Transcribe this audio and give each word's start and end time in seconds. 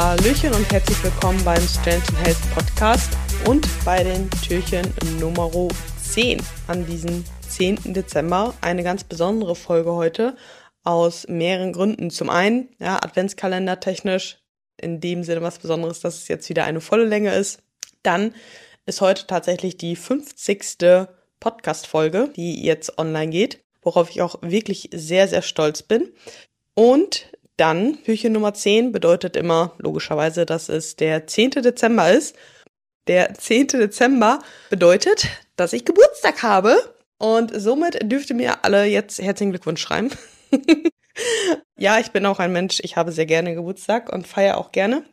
Hallöchen 0.00 0.54
und 0.54 0.72
herzlich 0.72 1.04
willkommen 1.04 1.44
beim 1.44 1.60
Strength 1.60 2.10
Health 2.24 2.38
Podcast 2.54 3.12
und 3.46 3.68
bei 3.84 4.02
den 4.02 4.30
Türchen 4.30 4.90
Nummer 5.20 5.50
10 6.02 6.42
an 6.68 6.86
diesem 6.86 7.22
10. 7.46 7.92
Dezember. 7.92 8.54
Eine 8.62 8.82
ganz 8.82 9.04
besondere 9.04 9.54
Folge 9.54 9.92
heute 9.92 10.36
aus 10.84 11.28
mehreren 11.28 11.74
Gründen. 11.74 12.08
Zum 12.08 12.30
einen, 12.30 12.70
ja, 12.78 12.96
Adventskalender 12.96 13.78
technisch 13.78 14.38
in 14.78 15.00
dem 15.00 15.22
Sinne 15.22 15.42
was 15.42 15.58
Besonderes, 15.58 16.00
dass 16.00 16.16
es 16.16 16.28
jetzt 16.28 16.48
wieder 16.48 16.64
eine 16.64 16.80
volle 16.80 17.04
Länge 17.04 17.34
ist. 17.34 17.62
Dann 18.02 18.34
ist 18.86 19.02
heute 19.02 19.26
tatsächlich 19.26 19.76
die 19.76 19.96
50. 19.96 20.78
Podcast-Folge, 21.40 22.30
die 22.34 22.64
jetzt 22.64 22.98
online 22.98 23.30
geht, 23.30 23.62
worauf 23.82 24.08
ich 24.08 24.22
auch 24.22 24.36
wirklich 24.40 24.88
sehr, 24.94 25.28
sehr 25.28 25.42
stolz 25.42 25.82
bin. 25.82 26.10
Und 26.72 27.30
dann, 27.60 28.02
Türchen 28.04 28.32
Nummer 28.32 28.54
10 28.54 28.92
bedeutet 28.92 29.36
immer 29.36 29.74
logischerweise, 29.78 30.46
dass 30.46 30.68
es 30.68 30.96
der 30.96 31.26
10. 31.26 31.50
Dezember 31.62 32.10
ist. 32.10 32.34
Der 33.06 33.34
10. 33.34 33.68
Dezember 33.68 34.40
bedeutet, 34.70 35.28
dass 35.56 35.72
ich 35.72 35.84
Geburtstag 35.84 36.42
habe. 36.42 36.94
Und 37.18 37.52
somit 37.54 38.10
dürft 38.10 38.30
ihr 38.30 38.36
mir 38.36 38.64
alle 38.64 38.86
jetzt 38.86 39.20
herzlichen 39.20 39.50
Glückwunsch 39.50 39.82
schreiben. 39.82 40.10
ja, 41.78 41.98
ich 41.98 42.12
bin 42.12 42.24
auch 42.24 42.38
ein 42.38 42.52
Mensch, 42.52 42.80
ich 42.82 42.96
habe 42.96 43.12
sehr 43.12 43.26
gerne 43.26 43.54
Geburtstag 43.54 44.10
und 44.10 44.26
feiere 44.26 44.56
auch 44.56 44.72
gerne 44.72 45.04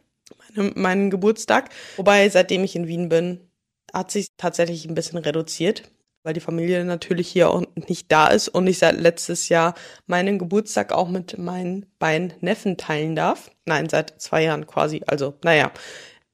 meinen, 0.55 0.73
meinen 0.75 1.09
Geburtstag. 1.09 1.69
Wobei, 1.97 2.29
seitdem 2.29 2.63
ich 2.63 2.77
in 2.77 2.87
Wien 2.87 3.09
bin, 3.09 3.51
hat 3.93 4.09
sich 4.11 4.29
tatsächlich 4.37 4.85
ein 4.85 4.95
bisschen 4.95 5.17
reduziert 5.17 5.83
weil 6.27 6.33
die 6.33 6.41
Familie 6.41 6.83
natürlich 6.83 7.29
hier 7.29 7.49
auch 7.49 7.63
nicht 7.87 8.11
da 8.11 8.27
ist 8.27 8.49
und 8.49 8.67
ich 8.67 8.79
seit 8.79 8.99
letztes 8.99 9.47
Jahr 9.47 9.75
meinen 10.07 10.37
Geburtstag 10.37 10.91
auch 10.91 11.07
mit 11.07 11.37
meinen 11.37 11.85
beiden 11.99 12.33
Neffen 12.41 12.75
teilen 12.75 13.15
darf. 13.15 13.49
Nein, 13.65 13.87
seit 13.87 14.21
zwei 14.21 14.43
Jahren 14.43 14.67
quasi. 14.67 15.01
Also, 15.07 15.35
naja, 15.45 15.71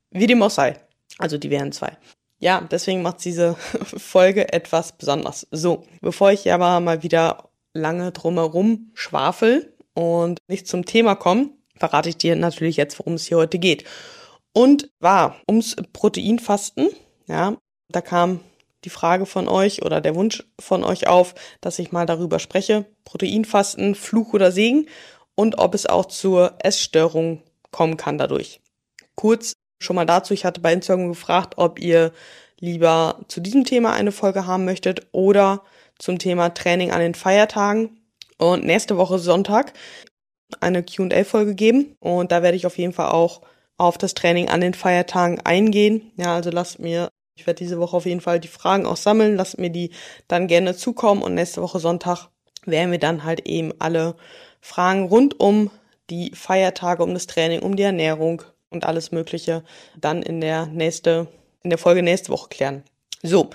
wie 0.09 0.25
dem 0.25 0.41
auch 0.41 0.49
sei. 0.49 0.79
Also, 1.19 1.37
die 1.37 1.51
wären 1.51 1.71
zwei. 1.71 1.95
Ja, 2.39 2.61
deswegen 2.71 3.03
macht 3.03 3.23
diese 3.23 3.53
Folge 3.83 4.51
etwas 4.51 4.93
besonders. 4.93 5.45
So, 5.51 5.83
bevor 6.01 6.31
ich 6.31 6.51
aber 6.51 6.79
mal 6.79 7.03
wieder 7.03 7.51
lange 7.75 8.11
drumherum 8.11 8.89
schwafel 8.95 9.75
und 9.93 10.39
nicht 10.47 10.67
zum 10.67 10.85
Thema 10.85 11.13
komme, 11.13 11.51
verrate 11.77 12.09
ich 12.09 12.17
dir 12.17 12.35
natürlich 12.35 12.77
jetzt, 12.77 12.97
worum 12.97 13.13
es 13.13 13.27
hier 13.27 13.37
heute 13.37 13.59
geht. 13.59 13.83
Und 14.53 14.89
war 14.99 15.39
ums 15.47 15.75
Proteinfasten. 15.93 16.89
Ja, 17.27 17.57
da 17.89 18.01
kam 18.01 18.39
die 18.85 18.89
Frage 18.89 19.25
von 19.25 19.47
euch 19.47 19.83
oder 19.83 20.01
der 20.01 20.15
Wunsch 20.15 20.43
von 20.59 20.83
euch 20.83 21.07
auf, 21.07 21.35
dass 21.61 21.79
ich 21.79 21.91
mal 21.91 22.05
darüber 22.05 22.39
spreche. 22.39 22.85
Proteinfasten, 23.05 23.95
Fluch 23.95 24.33
oder 24.33 24.51
Segen 24.51 24.87
und 25.35 25.57
ob 25.57 25.73
es 25.73 25.85
auch 25.85 26.05
zur 26.05 26.55
Essstörung 26.59 27.41
kommen 27.71 27.97
kann 27.97 28.17
dadurch. 28.17 28.61
Kurz 29.15 29.53
schon 29.79 29.95
mal 29.95 30.05
dazu, 30.05 30.33
ich 30.33 30.45
hatte 30.45 30.61
bei 30.61 30.73
Instagram 30.73 31.09
gefragt, 31.09 31.55
ob 31.57 31.79
ihr 31.79 32.11
lieber 32.59 33.19
zu 33.27 33.41
diesem 33.41 33.65
Thema 33.65 33.93
eine 33.93 34.11
Folge 34.11 34.47
haben 34.47 34.65
möchtet 34.65 35.07
oder 35.11 35.63
zum 35.99 36.19
Thema 36.19 36.49
Training 36.53 36.91
an 36.91 36.99
den 36.99 37.15
Feiertagen. 37.15 37.99
Und 38.37 38.65
nächste 38.65 38.97
Woche 38.97 39.19
Sonntag 39.19 39.73
eine 40.59 40.83
QA-Folge 40.83 41.55
geben. 41.55 41.95
Und 41.99 42.31
da 42.31 42.41
werde 42.41 42.57
ich 42.57 42.65
auf 42.65 42.77
jeden 42.77 42.93
Fall 42.93 43.11
auch 43.11 43.41
auf 43.77 43.97
das 43.97 44.13
Training 44.13 44.49
an 44.49 44.61
den 44.61 44.73
Feiertagen 44.73 45.39
eingehen. 45.41 46.11
Ja, 46.17 46.35
also 46.35 46.49
lasst 46.49 46.79
mir 46.79 47.09
ich 47.35 47.47
werde 47.47 47.57
diese 47.57 47.79
Woche 47.79 47.97
auf 47.97 48.05
jeden 48.05 48.21
Fall 48.21 48.39
die 48.39 48.47
Fragen 48.47 48.85
auch 48.85 48.97
sammeln, 48.97 49.35
lasst 49.35 49.57
mir 49.57 49.69
die 49.69 49.91
dann 50.27 50.47
gerne 50.47 50.75
zukommen 50.75 51.21
und 51.21 51.33
nächste 51.33 51.61
Woche 51.61 51.79
Sonntag 51.79 52.27
werden 52.65 52.91
wir 52.91 52.99
dann 52.99 53.23
halt 53.23 53.47
eben 53.47 53.73
alle 53.79 54.15
Fragen 54.61 55.07
rund 55.07 55.39
um 55.39 55.71
die 56.09 56.31
Feiertage, 56.33 57.03
um 57.03 57.13
das 57.13 57.27
Training, 57.27 57.61
um 57.61 57.75
die 57.75 57.83
Ernährung 57.83 58.43
und 58.69 58.85
alles 58.85 59.11
Mögliche 59.11 59.63
dann 59.99 60.21
in 60.21 60.41
der 60.41 60.67
nächste, 60.67 61.27
in 61.63 61.69
der 61.69 61.79
Folge 61.79 62.03
nächste 62.03 62.31
Woche 62.31 62.49
klären. 62.49 62.83
So. 63.21 63.49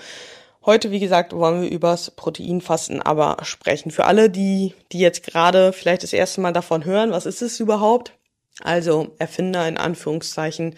Heute, 0.65 0.91
wie 0.91 0.99
gesagt, 0.99 1.31
wollen 1.31 1.61
wir 1.61 1.69
übers 1.69 2.11
Proteinfasten 2.11 3.01
aber 3.01 3.37
sprechen. 3.43 3.91
Für 3.91 4.05
alle, 4.05 4.29
die, 4.29 4.75
die 4.91 4.99
jetzt 4.99 5.23
gerade 5.23 5.71
vielleicht 5.71 6.03
das 6.03 6.11
erste 6.11 6.41
Mal 6.41 6.51
davon 6.51 6.83
hören, 6.83 7.11
was 7.11 7.25
ist 7.25 7.41
es 7.41 7.61
überhaupt? 7.61 8.11
Also 8.61 9.15
Erfinder 9.19 9.67
in 9.67 9.77
Anführungszeichen 9.77 10.75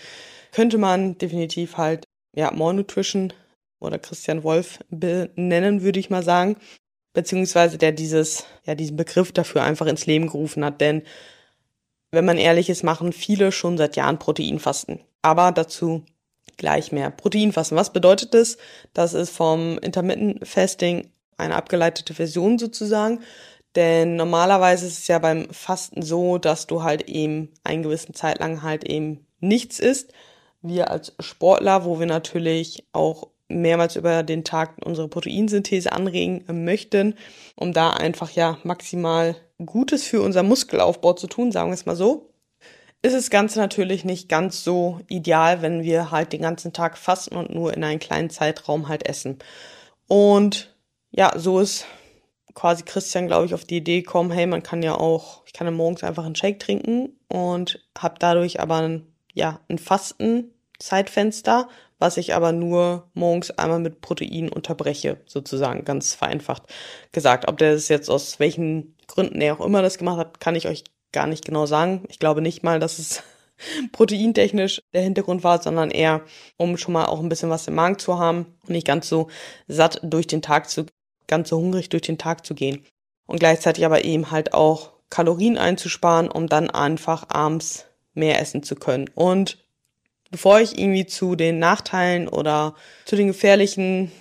könnte 0.52 0.78
man 0.78 1.18
definitiv 1.18 1.78
halt 1.78 2.06
ja, 2.34 2.52
More 2.52 2.74
Nutrition 2.74 3.34
oder 3.80 4.00
Christian 4.00 4.44
Wolf 4.44 4.80
benennen, 4.90 5.82
würde 5.82 6.00
ich 6.00 6.10
mal 6.10 6.24
sagen. 6.24 6.58
Beziehungsweise 7.14 7.78
der 7.78 7.92
dieses, 7.92 8.46
ja, 8.64 8.76
diesen 8.76 8.96
Begriff 8.96 9.32
dafür 9.32 9.64
einfach 9.64 9.88
ins 9.88 10.06
Leben 10.06 10.28
gerufen 10.28 10.64
hat. 10.64 10.80
Denn 10.80 11.02
wenn 12.12 12.26
man 12.26 12.38
ehrlich 12.38 12.70
ist, 12.70 12.84
machen 12.84 13.12
viele 13.12 13.52
schon 13.52 13.78
seit 13.78 13.96
Jahren 13.96 14.20
Proteinfasten. 14.20 15.02
Aber 15.22 15.52
dazu 15.52 16.06
gleich 16.58 16.92
mehr. 16.92 17.10
Proteinfasten, 17.10 17.78
was 17.78 17.92
bedeutet 17.92 18.34
das? 18.34 18.58
Das 18.94 19.14
ist 19.14 19.32
vom 19.32 19.78
Intermittent 19.80 20.48
Fasting 20.48 21.12
eine 21.38 21.56
abgeleitete 21.56 22.14
Version 22.14 22.60
sozusagen. 22.60 23.22
Denn 23.76 24.16
normalerweise 24.16 24.86
ist 24.86 25.00
es 25.00 25.08
ja 25.08 25.20
beim 25.20 25.50
Fasten 25.52 26.02
so, 26.02 26.38
dass 26.38 26.68
du 26.68 26.84
halt 26.84 27.10
eben 27.10 27.50
einen 27.64 27.84
gewissen 27.84 28.14
Zeit 28.14 28.40
lang 28.40 28.62
halt 28.62 28.84
eben 28.84 29.26
nichts 29.40 29.80
isst 29.80 30.14
wir 30.62 30.92
als 30.92 31.14
Sportler, 31.20 31.86
wo 31.86 32.00
wir 32.00 32.06
natürlich 32.06 32.86
auch 32.92 33.28
mehrmals 33.50 33.96
über 33.96 34.24
den 34.24 34.44
Tag 34.44 34.76
unsere 34.86 35.08
Proteinsynthese 35.08 35.92
anregen 35.92 36.44
möchten, 36.64 37.16
um 37.56 37.74
da 37.74 37.92
einfach 37.92 38.32
ja 38.32 38.58
maximal 38.64 39.36
Gutes 39.64 40.04
für 40.04 40.22
unser 40.22 40.44
Muskelaufbau 40.44 41.14
zu 41.14 41.28
tun, 41.28 41.52
sagen 41.52 41.70
wir 41.70 41.76
es 41.76 41.86
mal 41.86 41.96
so, 41.96 42.32
ist 43.04 43.16
das 43.16 43.30
Ganze 43.30 43.60
natürlich 43.60 44.06
nicht 44.06 44.30
ganz 44.30 44.64
so 44.64 45.00
ideal, 45.08 45.62
wenn 45.62 45.84
wir 45.84 46.12
halt 46.12 46.34
den 46.34 46.42
ganzen 46.42 46.72
Tag 46.74 46.98
fasten 46.98 47.36
und 47.36 47.54
nur 47.54 47.74
in 47.74 47.84
einen 47.84 48.00
kleinen 48.00 48.30
Zeitraum 48.30 48.88
halt 48.88 49.08
essen. 49.08 49.40
Und 50.08 50.76
ja, 51.12 51.32
so 51.38 51.60
ist 51.60 51.86
quasi 52.54 52.84
Christian, 52.84 53.28
glaube 53.28 53.46
ich, 53.46 53.54
auf 53.54 53.66
die 53.66 53.78
Idee 53.78 54.02
gekommen, 54.02 54.32
hey, 54.32 54.46
man 54.46 54.64
kann 54.64 54.84
ja 54.84 54.96
auch, 54.96 55.44
ich 55.46 55.54
kann 55.54 55.68
ja 55.68 55.72
morgens 55.72 56.04
einfach 56.04 56.26
einen 56.26 56.36
Shake 56.36 56.60
trinken 56.60 57.18
und 57.28 57.84
habe 57.98 58.16
dadurch 58.20 58.60
aber 58.60 58.82
ein 58.82 59.11
ja, 59.34 59.60
ein 59.70 59.78
Fastenzeitfenster, 59.78 61.70
was 62.00 62.18
ich 62.18 62.34
aber 62.34 62.52
nur 62.52 63.10
morgens 63.14 63.52
einmal 63.52 63.80
mit 63.80 64.02
Protein 64.02 64.50
unterbreche, 64.50 65.22
sozusagen, 65.26 65.86
ganz 65.86 66.14
vereinfacht 66.16 66.64
gesagt. 67.12 67.48
Ob 67.48 67.58
der 67.58 67.74
das 67.74 67.88
jetzt 67.90 68.10
aus 68.10 68.40
welchen 68.40 68.96
Gründen 69.08 69.40
er 69.42 69.54
auch 69.54 69.66
immer 69.66 69.82
das 69.82 69.98
gemacht 69.98 70.18
hat, 70.18 70.40
kann 70.40 70.56
ich 70.56 70.68
euch 70.68 70.84
gar 71.12 71.28
nicht 71.28 71.46
genau 71.46 71.66
sagen. 71.66 72.06
Ich 72.10 72.20
glaube 72.20 72.42
nicht 72.42 72.64
mal, 72.64 72.80
dass 72.80 73.00
es 73.00 73.24
proteintechnisch 73.92 74.82
der 74.94 75.04
Hintergrund 75.04 75.44
war, 75.44 75.62
sondern 75.62 75.92
eher, 75.92 76.22
um 76.58 76.78
schon 76.78 76.94
mal 76.94 77.06
auch 77.06 77.20
ein 77.20 77.30
bisschen 77.30 77.50
was 77.50 77.68
im 77.68 77.76
Magen 77.76 78.00
zu 78.00 78.18
haben 78.18 78.58
und 78.64 78.72
nicht 78.72 78.88
ganz 78.88 79.08
so 79.08 79.28
satt 79.68 80.00
durch 80.04 80.28
den 80.28 80.42
Tag 80.42 80.70
zu, 80.70 80.86
ganz 81.28 81.50
so 81.50 81.58
hungrig 81.58 81.90
durch 81.90 82.04
den 82.04 82.18
Tag 82.18 82.46
zu 82.46 82.56
gehen. 82.56 82.86
Und 83.28 83.40
gleichzeitig 83.40 83.86
aber 83.86 84.04
eben 84.04 84.32
halt 84.32 84.54
auch 84.54 84.94
Kalorien 85.10 85.58
einzusparen, 85.58 86.30
um 86.30 86.48
dann 86.48 86.70
einfach 86.70 87.30
abends 87.30 87.86
mehr 88.14 88.40
essen 88.40 88.64
zu 88.64 88.76
können. 88.76 89.10
Und 89.16 89.58
bevor 90.30 90.60
ich 90.60 90.78
irgendwie 90.78 91.06
zu 91.06 91.36
den 91.36 91.60
Nachteilen 91.60 92.28
oder 92.28 92.76
zu 93.06 93.16
den 93.16 93.28
gefährlichen 93.28 94.12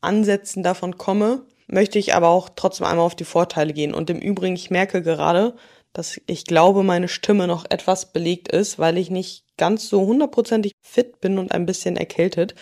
Ansätzen 0.00 0.62
davon 0.62 0.98
komme, 0.98 1.46
möchte 1.66 1.98
ich 1.98 2.14
aber 2.14 2.28
auch 2.28 2.50
trotzdem 2.54 2.86
einmal 2.86 3.06
auf 3.06 3.14
die 3.14 3.24
Vorteile 3.24 3.72
gehen. 3.72 3.94
Und 3.94 4.10
im 4.10 4.18
Übrigen, 4.18 4.54
ich 4.54 4.70
merke 4.70 5.02
gerade, 5.02 5.54
dass 5.92 6.20
ich 6.26 6.44
glaube, 6.44 6.82
meine 6.82 7.08
Stimme 7.08 7.46
noch 7.46 7.64
etwas 7.70 8.12
belegt 8.12 8.48
ist, 8.48 8.78
weil 8.78 8.98
ich 8.98 9.10
nicht 9.10 9.44
ganz 9.56 9.88
so 9.88 10.02
hundertprozentig 10.02 10.72
fit 10.80 11.20
bin 11.20 11.38
und 11.38 11.52
ein 11.52 11.66
bisschen 11.66 11.96
erkältet. 11.96 12.54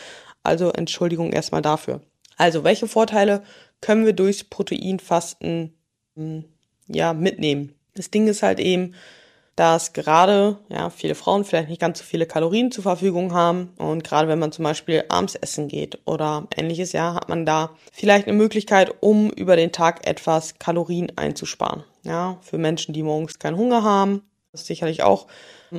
Also 0.42 0.70
Entschuldigung 0.70 1.32
erstmal 1.32 1.62
dafür. 1.62 2.02
Also, 2.36 2.64
welche 2.64 2.88
Vorteile 2.88 3.42
können 3.80 4.04
wir 4.04 4.12
durchs 4.12 4.44
Proteinfasten 4.44 5.74
hm, 6.14 6.44
ja 6.88 7.14
mitnehmen? 7.14 7.74
Das 7.94 8.10
Ding 8.10 8.26
ist 8.26 8.42
halt 8.42 8.58
eben, 8.58 8.94
dass 9.56 9.92
gerade 9.92 10.58
ja, 10.68 10.88
viele 10.88 11.14
Frauen 11.14 11.44
vielleicht 11.44 11.68
nicht 11.68 11.80
ganz 11.80 11.98
so 11.98 12.04
viele 12.04 12.26
Kalorien 12.26 12.72
zur 12.72 12.82
Verfügung 12.82 13.34
haben. 13.34 13.74
Und 13.76 14.02
gerade 14.02 14.28
wenn 14.28 14.38
man 14.38 14.52
zum 14.52 14.64
Beispiel 14.64 15.04
abends 15.08 15.34
essen 15.34 15.68
geht 15.68 15.98
oder 16.06 16.48
ähnliches, 16.56 16.92
ja, 16.92 17.14
hat 17.14 17.28
man 17.28 17.44
da 17.44 17.70
vielleicht 17.92 18.26
eine 18.26 18.36
Möglichkeit, 18.36 18.94
um 19.00 19.30
über 19.30 19.56
den 19.56 19.72
Tag 19.72 20.06
etwas 20.06 20.58
Kalorien 20.58 21.12
einzusparen. 21.16 21.84
Ja, 22.02 22.38
für 22.40 22.58
Menschen, 22.58 22.94
die 22.94 23.02
morgens 23.02 23.38
keinen 23.38 23.58
Hunger 23.58 23.84
haben, 23.84 24.22
ist 24.52 24.66
sicherlich 24.66 25.02
auch 25.02 25.26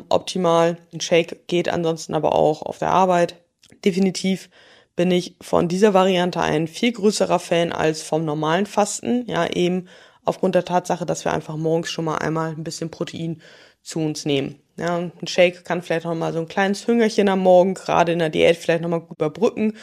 optimal. 0.09 0.77
Ein 0.93 1.01
Shake 1.01 1.47
geht 1.47 1.69
ansonsten 1.69 2.13
aber 2.13 2.33
auch 2.35 2.61
auf 2.61 2.79
der 2.79 2.91
Arbeit. 2.91 3.41
Definitiv 3.83 4.49
bin 4.95 5.11
ich 5.11 5.35
von 5.41 5.67
dieser 5.67 5.93
Variante 5.93 6.39
ein 6.41 6.67
viel 6.67 6.91
größerer 6.91 7.39
Fan 7.39 7.71
als 7.71 8.03
vom 8.03 8.25
normalen 8.25 8.65
Fasten. 8.65 9.25
Ja, 9.27 9.47
eben 9.47 9.87
aufgrund 10.25 10.55
der 10.55 10.65
Tatsache, 10.65 11.05
dass 11.05 11.25
wir 11.25 11.33
einfach 11.33 11.57
morgens 11.57 11.89
schon 11.89 12.05
mal 12.05 12.17
einmal 12.17 12.51
ein 12.51 12.63
bisschen 12.63 12.91
Protein 12.91 13.41
zu 13.83 13.99
uns 13.99 14.25
nehmen. 14.25 14.59
Ja, 14.77 14.97
ein 14.97 15.27
Shake 15.27 15.63
kann 15.65 15.83
vielleicht 15.83 16.05
noch 16.05 16.15
mal 16.15 16.33
so 16.33 16.39
ein 16.39 16.47
kleines 16.47 16.87
Hüngerchen 16.87 17.29
am 17.29 17.39
Morgen, 17.39 17.75
gerade 17.75 18.11
in 18.11 18.19
der 18.19 18.29
Diät, 18.29 18.57
vielleicht 18.57 18.81
noch 18.81 18.89
mal 18.89 19.01
gut 19.01 19.17
überbrücken. 19.17 19.77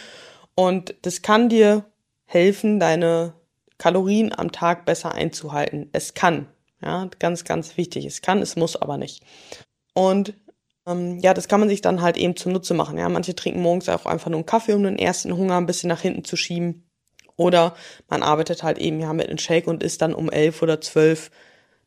Und 0.57 0.95
das 1.03 1.23
kann 1.23 1.49
dir 1.49 1.85
helfen, 2.25 2.81
deine 2.81 3.35
Kalorien 3.79 4.37
am 4.37 4.51
Tag 4.51 4.85
besser 4.87 5.13
einzuhalten. 5.15 5.89
Es 5.93 6.15
kann. 6.15 6.47
Ja, 6.83 7.09
ganz, 7.19 7.45
ganz 7.45 7.77
wichtig. 7.77 8.05
Es 8.07 8.23
kann, 8.23 8.43
es 8.43 8.57
muss 8.57 8.75
aber 8.77 8.97
nicht. 8.97 9.23
Und 9.95 10.35
Ähm, 10.87 11.19
ja, 11.21 11.35
das 11.35 11.47
kann 11.47 11.61
man 11.61 11.69
sich 11.69 11.83
dann 11.83 12.01
halt 12.01 12.17
eben 12.17 12.37
zunutze 12.37 12.73
machen. 12.73 12.97
Ja, 12.99 13.09
manche 13.11 13.35
trinken 13.35 13.61
morgens 13.61 13.89
auch 13.91 14.07
einfach 14.07 14.31
nur 14.31 14.39
einen 14.39 14.47
Kaffee, 14.47 14.73
um 14.73 14.83
den 14.83 14.99
ersten 14.99 15.37
Hunger 15.37 15.59
ein 15.59 15.67
bisschen 15.67 15.89
nach 15.89 16.01
hinten 16.01 16.25
zu 16.25 16.37
schieben. 16.37 16.89
Oder 17.37 17.75
man 18.09 18.23
arbeitet 18.23 18.63
halt 18.63 18.79
eben 18.79 18.99
ja 18.99 19.13
mit 19.13 19.29
einem 19.29 19.39
Shake 19.39 19.67
und 19.67 19.83
isst 19.83 20.01
dann 20.01 20.15
um 20.15 20.31
elf 20.31 20.63
oder 20.63 20.81
zwölf 20.81 21.31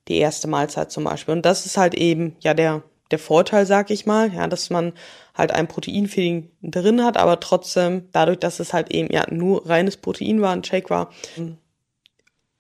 die 0.08 0.18
erste 0.18 0.48
Mahlzeit 0.48 0.92
zum 0.92 1.06
Beispiel. 1.06 1.34
Und 1.34 1.46
das 1.46 1.66
ist 1.66 1.78
halt 1.78 1.94
eben 1.94 2.36
ja 2.40 2.54
der 2.54 2.84
der 3.14 3.20
Vorteil, 3.20 3.68
sag 3.68 3.92
ich 3.92 4.08
mal, 4.08 4.34
ja, 4.34 4.48
dass 4.48 4.72
man 4.72 4.92
halt 5.36 5.52
ein 5.52 5.68
Proteinfeeding 5.68 6.50
drin 6.64 7.04
hat, 7.04 7.16
aber 7.16 7.40
trotzdem 7.40 8.10
dadurch, 8.12 8.40
dass 8.40 8.60
es 8.60 8.74
halt 8.74 8.92
eben 8.92 9.14
ja 9.14 9.24
nur 9.30 9.70
reines 9.70 9.98
Protein 9.98 10.42
war, 10.42 10.52
ein 10.52 10.64
Shake 10.64 10.90
war, 10.90 11.12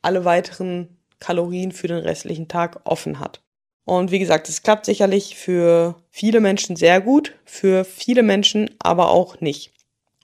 alle 0.04 0.26
weiteren 0.26 0.96
Kalorien 1.20 1.72
für 1.72 1.88
den 1.88 1.98
restlichen 1.98 2.48
Tag 2.48 2.82
offen 2.84 3.20
hat. 3.20 3.42
Und 3.86 4.12
wie 4.12 4.20
gesagt, 4.20 4.48
es 4.48 4.62
klappt 4.62 4.86
sicherlich 4.86 5.36
für 5.36 5.96
viele 6.12 6.40
Menschen 6.40 6.76
sehr 6.76 7.02
gut, 7.02 7.34
für 7.46 7.84
viele 7.84 8.22
Menschen 8.22 8.70
aber 8.78 9.10
auch 9.10 9.42
nicht. 9.42 9.74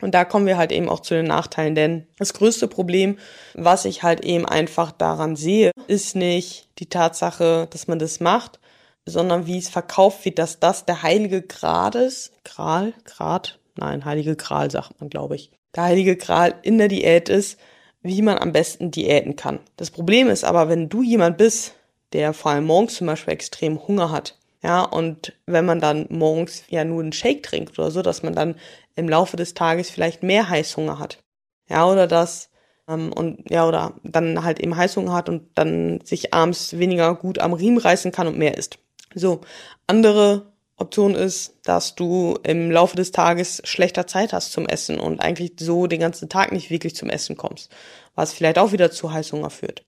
Und 0.01 0.13
da 0.16 0.24
kommen 0.24 0.46
wir 0.46 0.57
halt 0.57 0.72
eben 0.72 0.90
auch 0.90 1.01
zu 1.01 1.13
den 1.13 1.28
Nachteilen, 1.28 1.75
denn 1.75 2.07
das 2.18 2.34
größte 2.34 2.68
Problem, 2.68 3.18
was 3.54 3.86
ich 3.86 4.01
halt 4.01 4.24
eben 4.24 4.46
einfach 4.46 4.92
daran 4.92 5.36
sehe, 5.36 5.72
ist 5.88 6.16
nicht 6.16 6.69
die 6.80 6.88
Tatsache, 6.88 7.68
dass 7.69 7.88
man 7.88 8.00
das 8.00 8.19
macht, 8.19 8.60
sondern 9.06 9.46
wie 9.46 9.57
es 9.57 9.69
verkauft 9.69 10.24
wird, 10.24 10.40
dass 10.40 10.60
das 10.60 10.86
der 10.86 11.04
heilige 11.04 11.42
Gral 11.42 11.96
ist. 11.96 12.31
Gral, 12.44 12.94
Grad, 13.04 13.60
nein, 13.75 14.06
heilige 14.06 14.36
Gral 14.36 14.72
sagt 14.72 15.00
man, 15.01 15.10
glaube 15.10 15.36
ich. 15.36 15.51
Der 15.75 15.84
heilige 15.84 16.16
Gral 16.16 16.56
in 16.62 16.78
der 16.78 16.88
Diät 16.88 17.30
ist, 17.30 17.60
wie 18.02 18.22
man 18.22 18.38
am 18.38 18.54
besten 18.54 18.92
diäten 18.92 19.36
kann. 19.36 19.60
Das 19.75 19.92
Problem 19.92 20.30
ist 20.30 20.45
aber, 20.45 20.69
wenn 20.69 20.90
du 20.90 21.04
jemand 21.04 21.38
bist, 21.38 21.75
der 22.13 22.34
vor 22.34 22.52
allem 22.52 22.66
morgens 22.66 22.95
zum 22.95 23.07
Beispiel 23.07 23.34
extrem 23.34 23.86
Hunger 23.88 24.12
hat. 24.12 24.38
Ja, 24.62 24.84
und 24.84 25.34
wenn 25.45 25.66
man 25.66 25.80
dann 25.80 26.06
morgens 26.10 26.63
ja 26.69 26.84
nur 26.84 27.02
einen 27.02 27.13
Shake 27.13 27.44
trinkt 27.44 27.80
oder 27.80 27.92
so, 27.92 28.02
dass 28.02 28.24
man 28.24 28.36
dann 28.36 28.56
im 29.00 29.10
Laufe 29.10 29.38
des 29.38 29.54
Tages 29.54 29.90
vielleicht 29.90 30.24
mehr 30.24 30.50
Heißhunger 30.50 31.00
hat. 31.00 31.24
Ja, 31.69 31.88
oder 31.88 32.07
das, 32.07 32.50
ähm, 32.88 33.13
und 33.13 33.50
ja, 33.50 33.68
oder 33.68 33.94
dann 34.04 34.44
halt 34.44 34.60
eben 34.60 34.75
Heißhunger 34.75 35.13
hat 35.13 35.30
und 35.30 35.50
dann 35.56 36.01
sich 36.04 36.34
abends 36.34 36.78
weniger 36.78 37.16
gut 37.16 37.40
am 37.40 37.54
Riemen 37.54 37.78
reißen 37.78 38.12
kann 38.12 38.28
und 38.28 38.38
mehr 38.38 38.57
isst. 38.57 38.80
So, 39.16 39.42
andere 39.88 40.51
Option 40.78 41.16
ist, 41.16 41.56
dass 41.63 41.96
du 41.96 42.38
im 42.44 42.72
Laufe 42.72 42.96
des 42.96 43.12
Tages 43.12 43.62
schlechter 43.66 44.07
Zeit 44.07 44.34
hast 44.34 44.51
zum 44.51 44.66
Essen 44.66 45.00
und 45.00 45.19
eigentlich 45.19 45.54
so 45.60 45.88
den 45.88 46.00
ganzen 46.00 46.30
Tag 46.30 46.52
nicht 46.52 46.69
wirklich 46.69 46.95
zum 46.95 47.10
Essen 47.10 47.36
kommst, 47.38 47.72
was 48.16 48.34
vielleicht 48.34 48.57
auch 48.57 48.72
wieder 48.72 48.92
zu 48.92 49.12
Heißhunger 49.12 49.50
führt. 49.50 49.84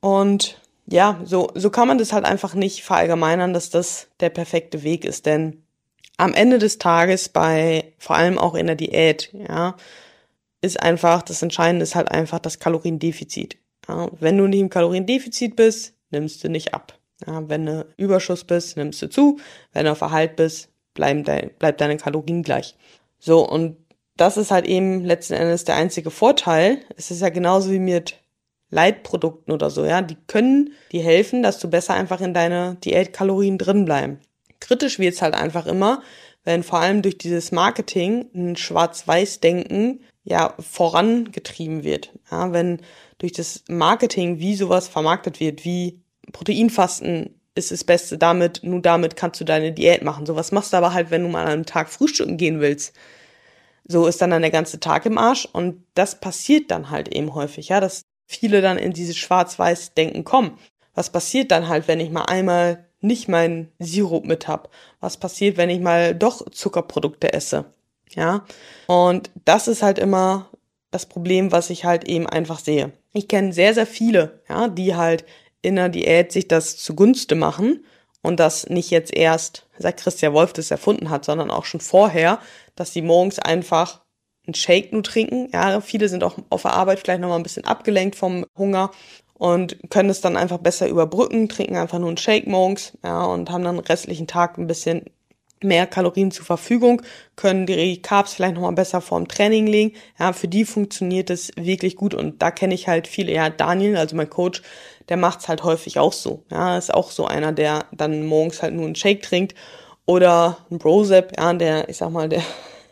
Und 0.00 0.60
ja, 0.86 1.20
so, 1.24 1.50
so 1.54 1.70
kann 1.70 1.88
man 1.88 1.98
das 1.98 2.12
halt 2.12 2.24
einfach 2.24 2.54
nicht 2.54 2.82
verallgemeinern, 2.82 3.52
dass 3.52 3.70
das 3.70 4.08
der 4.20 4.30
perfekte 4.30 4.82
Weg 4.82 5.04
ist, 5.04 5.26
denn 5.26 5.62
am 6.18 6.34
Ende 6.34 6.58
des 6.58 6.78
Tages 6.78 7.30
bei, 7.30 7.94
vor 7.96 8.16
allem 8.16 8.38
auch 8.38 8.54
in 8.54 8.66
der 8.66 8.76
Diät, 8.76 9.30
ja, 9.32 9.76
ist 10.60 10.82
einfach, 10.82 11.22
das 11.22 11.40
Entscheidende 11.40 11.84
ist 11.84 11.94
halt 11.94 12.10
einfach 12.10 12.40
das 12.40 12.58
Kaloriendefizit. 12.58 13.56
Ja, 13.88 14.10
wenn 14.20 14.36
du 14.36 14.46
nicht 14.46 14.60
im 14.60 14.68
Kaloriendefizit 14.68 15.56
bist, 15.56 15.94
nimmst 16.10 16.44
du 16.44 16.50
nicht 16.50 16.74
ab. 16.74 16.98
Ja, 17.26 17.48
wenn 17.48 17.66
du 17.66 17.86
Überschuss 17.96 18.44
bist, 18.44 18.76
nimmst 18.76 19.00
du 19.00 19.08
zu. 19.08 19.38
Wenn 19.72 19.86
du 19.86 19.92
auf 19.92 20.00
Erhalt 20.00 20.36
bist, 20.36 20.70
bleiben 20.94 21.24
de 21.24 21.50
bleibt 21.58 21.80
deine 21.80 21.96
Kalorien 21.96 22.42
gleich. 22.42 22.76
So, 23.18 23.48
und 23.48 23.76
das 24.16 24.36
ist 24.36 24.50
halt 24.50 24.66
eben 24.66 25.04
letzten 25.04 25.34
Endes 25.34 25.64
der 25.64 25.76
einzige 25.76 26.10
Vorteil. 26.10 26.80
Es 26.96 27.10
ist 27.10 27.22
ja 27.22 27.28
genauso 27.28 27.70
wie 27.70 27.78
mit 27.78 28.20
Leitprodukten 28.70 29.54
oder 29.54 29.70
so, 29.70 29.84
ja, 29.84 30.02
die 30.02 30.16
können 30.26 30.72
dir 30.92 31.02
helfen, 31.02 31.42
dass 31.42 31.58
du 31.58 31.70
besser 31.70 31.94
einfach 31.94 32.20
in 32.20 32.34
deine 32.34 32.76
Diätkalorien 32.84 33.56
drin 33.56 33.84
bleiben. 33.84 34.20
Kritisch 34.60 34.98
wird's 34.98 35.22
halt 35.22 35.34
einfach 35.34 35.66
immer, 35.66 36.02
wenn 36.44 36.62
vor 36.62 36.80
allem 36.80 37.02
durch 37.02 37.18
dieses 37.18 37.52
Marketing 37.52 38.30
ein 38.34 38.56
Schwarz-Weiß-Denken 38.56 40.00
ja 40.24 40.54
vorangetrieben 40.58 41.84
wird. 41.84 42.12
Ja, 42.30 42.52
wenn 42.52 42.80
durch 43.18 43.32
das 43.32 43.64
Marketing, 43.68 44.38
wie 44.38 44.54
sowas 44.54 44.88
vermarktet 44.88 45.40
wird, 45.40 45.64
wie 45.64 46.00
Proteinfasten 46.32 47.38
ist 47.54 47.70
das 47.70 47.84
Beste, 47.84 48.18
damit, 48.18 48.60
nur 48.62 48.80
damit 48.80 49.16
kannst 49.16 49.40
du 49.40 49.44
deine 49.44 49.72
Diät 49.72 50.02
machen. 50.02 50.26
Sowas 50.26 50.52
machst 50.52 50.72
du 50.72 50.76
aber 50.76 50.94
halt, 50.94 51.10
wenn 51.10 51.22
du 51.22 51.28
mal 51.28 51.42
an 51.42 51.52
einem 51.52 51.66
Tag 51.66 51.88
frühstücken 51.88 52.36
gehen 52.36 52.60
willst. 52.60 52.94
So 53.84 54.06
ist 54.06 54.20
dann 54.20 54.30
dann 54.30 54.42
der 54.42 54.50
ganze 54.50 54.80
Tag 54.80 55.06
im 55.06 55.18
Arsch 55.18 55.46
und 55.46 55.84
das 55.94 56.20
passiert 56.20 56.70
dann 56.70 56.90
halt 56.90 57.08
eben 57.08 57.34
häufig, 57.34 57.68
ja, 57.68 57.80
dass 57.80 58.02
viele 58.26 58.60
dann 58.60 58.78
in 58.78 58.92
dieses 58.92 59.16
Schwarz-Weiß-Denken 59.16 60.24
kommen. 60.24 60.58
Was 60.94 61.10
passiert 61.10 61.50
dann 61.50 61.68
halt, 61.68 61.88
wenn 61.88 62.00
ich 62.00 62.10
mal 62.10 62.24
einmal 62.24 62.87
nicht 63.00 63.28
meinen 63.28 63.70
Sirup 63.78 64.24
mit 64.24 64.48
hab? 64.48 64.70
Was 65.00 65.16
passiert, 65.16 65.56
wenn 65.56 65.70
ich 65.70 65.80
mal 65.80 66.14
doch 66.14 66.50
Zuckerprodukte 66.50 67.32
esse? 67.32 67.66
Ja, 68.14 68.44
und 68.86 69.30
das 69.44 69.68
ist 69.68 69.82
halt 69.82 69.98
immer 69.98 70.50
das 70.90 71.06
Problem, 71.06 71.52
was 71.52 71.70
ich 71.70 71.84
halt 71.84 72.08
eben 72.08 72.26
einfach 72.26 72.58
sehe. 72.58 72.92
Ich 73.12 73.28
kenne 73.28 73.52
sehr, 73.52 73.74
sehr 73.74 73.86
viele, 73.86 74.42
ja, 74.48 74.68
die 74.68 74.94
halt 74.94 75.24
in 75.60 75.76
der 75.76 75.88
Diät 75.88 76.32
sich 76.32 76.48
das 76.48 76.76
zugunste 76.78 77.34
machen 77.34 77.84
und 78.22 78.40
das 78.40 78.68
nicht 78.68 78.90
jetzt 78.90 79.14
erst, 79.14 79.66
seit 79.78 79.98
Christian 79.98 80.32
Wolf 80.32 80.52
das 80.52 80.70
erfunden 80.70 81.10
hat, 81.10 81.24
sondern 81.24 81.50
auch 81.50 81.64
schon 81.64 81.80
vorher, 81.80 82.40
dass 82.74 82.92
sie 82.92 83.02
morgens 83.02 83.38
einfach 83.38 84.00
einen 84.46 84.54
Shake 84.54 84.92
nur 84.92 85.02
trinken. 85.02 85.50
Ja, 85.52 85.80
viele 85.80 86.08
sind 86.08 86.24
auch 86.24 86.38
auf 86.48 86.62
der 86.62 86.72
Arbeit 86.72 87.00
vielleicht 87.00 87.20
nochmal 87.20 87.38
ein 87.38 87.42
bisschen 87.42 87.64
abgelenkt 87.64 88.16
vom 88.16 88.46
Hunger 88.56 88.90
und 89.38 89.78
können 89.90 90.10
es 90.10 90.20
dann 90.20 90.36
einfach 90.36 90.58
besser 90.58 90.88
überbrücken, 90.88 91.48
trinken 91.48 91.76
einfach 91.76 91.98
nur 91.98 92.08
einen 92.08 92.16
Shake 92.16 92.46
morgens, 92.46 92.92
ja, 93.04 93.24
und 93.24 93.50
haben 93.50 93.64
dann 93.64 93.76
den 93.76 93.84
restlichen 93.84 94.26
Tag 94.26 94.58
ein 94.58 94.66
bisschen 94.66 95.04
mehr 95.62 95.86
Kalorien 95.86 96.30
zur 96.30 96.44
Verfügung, 96.44 97.02
können 97.36 97.66
die 97.66 98.00
Carbs 98.02 98.34
vielleicht 98.34 98.54
nochmal 98.54 98.72
besser 98.72 99.00
vorm 99.00 99.28
Training 99.28 99.66
legen. 99.66 99.96
Ja, 100.18 100.32
für 100.32 100.48
die 100.48 100.64
funktioniert 100.64 101.30
es 101.30 101.50
wirklich 101.56 101.96
gut 101.96 102.14
und 102.14 102.42
da 102.42 102.50
kenne 102.50 102.74
ich 102.74 102.88
halt 102.88 103.08
viele. 103.08 103.32
Ja, 103.32 103.50
Daniel, 103.50 103.96
also 103.96 104.16
mein 104.16 104.30
Coach, 104.30 104.62
der 105.08 105.16
macht's 105.16 105.48
halt 105.48 105.64
häufig 105.64 105.98
auch 105.98 106.12
so. 106.12 106.44
Ja, 106.50 106.78
ist 106.78 106.92
auch 106.94 107.10
so 107.10 107.26
einer, 107.26 107.52
der 107.52 107.86
dann 107.92 108.26
morgens 108.26 108.62
halt 108.62 108.74
nur 108.74 108.86
einen 108.86 108.94
Shake 108.94 109.22
trinkt 109.22 109.54
oder 110.06 110.58
ein 110.70 110.78
Brozep, 110.78 111.32
ja, 111.36 111.52
der, 111.52 111.88
ich 111.88 111.96
sag 111.96 112.10
mal, 112.10 112.28
der 112.28 112.42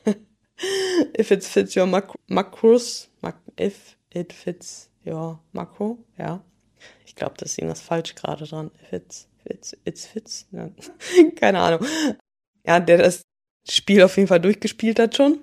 if 1.18 1.30
it 1.30 1.44
fits 1.44 1.76
your 1.76 1.86
mac 1.86 2.12
macros, 2.26 3.08
mac 3.20 3.36
if 3.58 3.96
it 4.12 4.32
fits 4.32 4.90
your 5.06 5.40
macro, 5.52 5.98
ja. 6.18 6.42
Ich 7.04 7.14
glaube, 7.14 7.34
das 7.38 7.52
ist 7.52 7.58
irgendwas 7.58 7.80
falsch 7.80 8.14
gerade 8.14 8.44
dran. 8.44 8.70
If 8.82 8.92
it's 8.92 9.28
fits, 9.42 9.76
it's 9.84 10.06
fits. 10.06 10.46
Ja. 10.52 10.70
Keine 11.36 11.60
Ahnung 11.60 11.86
ja, 12.66 12.80
der 12.80 12.98
das 12.98 13.22
Spiel 13.68 14.02
auf 14.02 14.16
jeden 14.16 14.28
Fall 14.28 14.40
durchgespielt 14.40 14.98
hat 14.98 15.16
schon. 15.16 15.38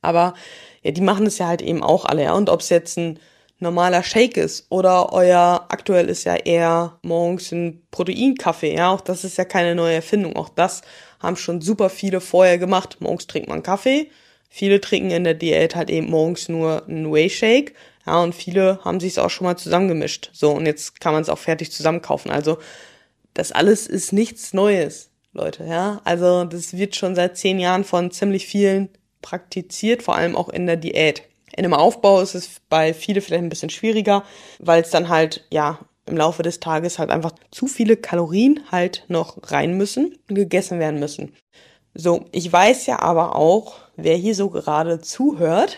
Aber 0.00 0.34
ja, 0.82 0.92
die 0.92 1.00
machen 1.00 1.24
das 1.24 1.38
ja 1.38 1.48
halt 1.48 1.62
eben 1.62 1.82
auch 1.82 2.04
alle, 2.04 2.24
ja. 2.24 2.32
Und 2.34 2.50
ob 2.50 2.60
es 2.60 2.68
jetzt 2.68 2.96
ein 2.98 3.18
normaler 3.58 4.04
Shake 4.04 4.36
ist 4.36 4.66
oder 4.70 5.12
euer 5.12 5.66
aktuell 5.68 6.08
ist 6.08 6.24
ja 6.24 6.36
eher 6.36 6.98
morgens 7.02 7.50
ein 7.50 7.82
Proteinkaffee, 7.90 8.76
ja, 8.76 8.92
auch 8.92 9.00
das 9.00 9.24
ist 9.24 9.36
ja 9.36 9.44
keine 9.44 9.74
neue 9.74 9.96
Erfindung. 9.96 10.36
Auch 10.36 10.48
das 10.48 10.82
haben 11.20 11.36
schon 11.36 11.60
super 11.60 11.90
viele 11.90 12.20
vorher 12.20 12.58
gemacht. 12.58 12.98
Morgens 13.00 13.26
trinkt 13.26 13.48
man 13.48 13.64
Kaffee. 13.64 14.10
Viele 14.48 14.80
trinken 14.80 15.10
in 15.10 15.24
der 15.24 15.34
Diät 15.34 15.74
halt 15.74 15.90
eben 15.90 16.08
morgens 16.08 16.48
nur 16.48 16.86
einen 16.86 17.12
Whey 17.12 17.28
Shake. 17.28 17.74
Ja, 18.08 18.22
und 18.22 18.34
viele 18.34 18.82
haben 18.86 19.00
sich 19.00 19.12
es 19.12 19.18
auch 19.18 19.28
schon 19.28 19.46
mal 19.46 19.58
zusammengemischt. 19.58 20.30
So, 20.32 20.50
und 20.52 20.64
jetzt 20.64 20.98
kann 20.98 21.12
man 21.12 21.20
es 21.20 21.28
auch 21.28 21.36
fertig 21.36 21.70
zusammenkaufen. 21.70 22.30
Also, 22.30 22.56
das 23.34 23.52
alles 23.52 23.86
ist 23.86 24.14
nichts 24.14 24.54
Neues. 24.54 25.10
Leute, 25.32 25.64
ja. 25.64 26.00
Also 26.04 26.44
das 26.44 26.74
wird 26.74 26.96
schon 26.96 27.14
seit 27.14 27.36
zehn 27.36 27.60
Jahren 27.60 27.84
von 27.84 28.10
ziemlich 28.10 28.46
vielen 28.46 28.88
praktiziert, 29.20 30.02
vor 30.02 30.16
allem 30.16 30.36
auch 30.36 30.48
in 30.48 30.64
der 30.64 30.78
Diät. 30.78 31.22
In 31.54 31.66
einem 31.66 31.74
Aufbau 31.74 32.22
ist 32.22 32.34
es 32.34 32.60
bei 32.70 32.94
viele 32.94 33.20
vielleicht 33.20 33.42
ein 33.42 33.50
bisschen 33.50 33.68
schwieriger, 33.68 34.24
weil 34.58 34.80
es 34.80 34.88
dann 34.88 35.10
halt, 35.10 35.46
ja, 35.50 35.78
im 36.06 36.16
Laufe 36.16 36.42
des 36.42 36.60
Tages 36.60 36.98
halt 36.98 37.10
einfach 37.10 37.32
zu 37.50 37.66
viele 37.66 37.98
Kalorien 37.98 38.60
halt 38.72 39.04
noch 39.08 39.36
rein 39.52 39.76
müssen 39.76 40.16
und 40.30 40.34
gegessen 40.34 40.78
werden 40.78 40.98
müssen. 40.98 41.34
So, 41.92 42.24
ich 42.32 42.50
weiß 42.50 42.86
ja 42.86 43.00
aber 43.00 43.36
auch, 43.36 43.76
wer 43.96 44.16
hier 44.16 44.34
so 44.34 44.48
gerade 44.48 45.00
zuhört, 45.02 45.76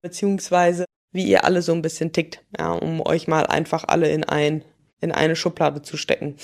beziehungsweise 0.00 0.84
wie 1.12 1.24
ihr 1.24 1.44
alle 1.44 1.62
so 1.62 1.72
ein 1.72 1.82
bisschen 1.82 2.12
tickt, 2.12 2.42
ja, 2.58 2.72
um 2.72 3.00
euch 3.00 3.28
mal 3.28 3.46
einfach 3.46 3.84
alle 3.86 4.10
in 4.10 4.24
ein, 4.24 4.64
in 5.00 5.12
eine 5.12 5.36
Schublade 5.36 5.82
zu 5.82 5.96
stecken 5.96 6.36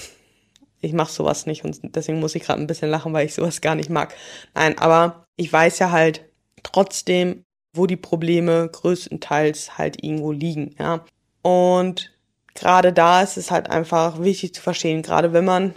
ich 0.81 0.93
mache 0.93 1.13
sowas 1.13 1.47
nicht 1.47 1.65
und 1.65 1.79
deswegen 1.83 2.21
muss 2.21 2.35
ich 2.35 2.45
gerade 2.45 2.61
ein 2.61 2.67
bisschen 2.67 2.91
lachen, 2.91 3.13
weil 3.13 3.27
ich 3.27 3.35
sowas 3.35 3.61
gar 3.61 3.75
nicht 3.75 3.91
mag. 3.91 4.15
Nein, 4.55 4.79
aber 4.79 5.25
ich 5.37 5.53
weiß 5.53 5.79
ja 5.81 5.91
halt 5.91 6.25
trotzdem, 6.63 7.45
wo 7.73 7.87
die 7.87 7.97
Probleme 7.97 8.69
größtenteils 8.71 9.79
halt 9.79 10.03
irgendwo 10.03 10.33
liegen, 10.33 10.75
ja. 10.79 11.05
Und 11.43 12.13
gerade 12.55 12.93
da 12.93 13.23
ist 13.23 13.37
es 13.37 13.51
halt 13.51 13.71
einfach 13.71 14.23
wichtig 14.23 14.55
zu 14.55 14.63
verstehen, 14.63 15.03
gerade 15.03 15.33
wenn 15.33 15.45
man 15.45 15.75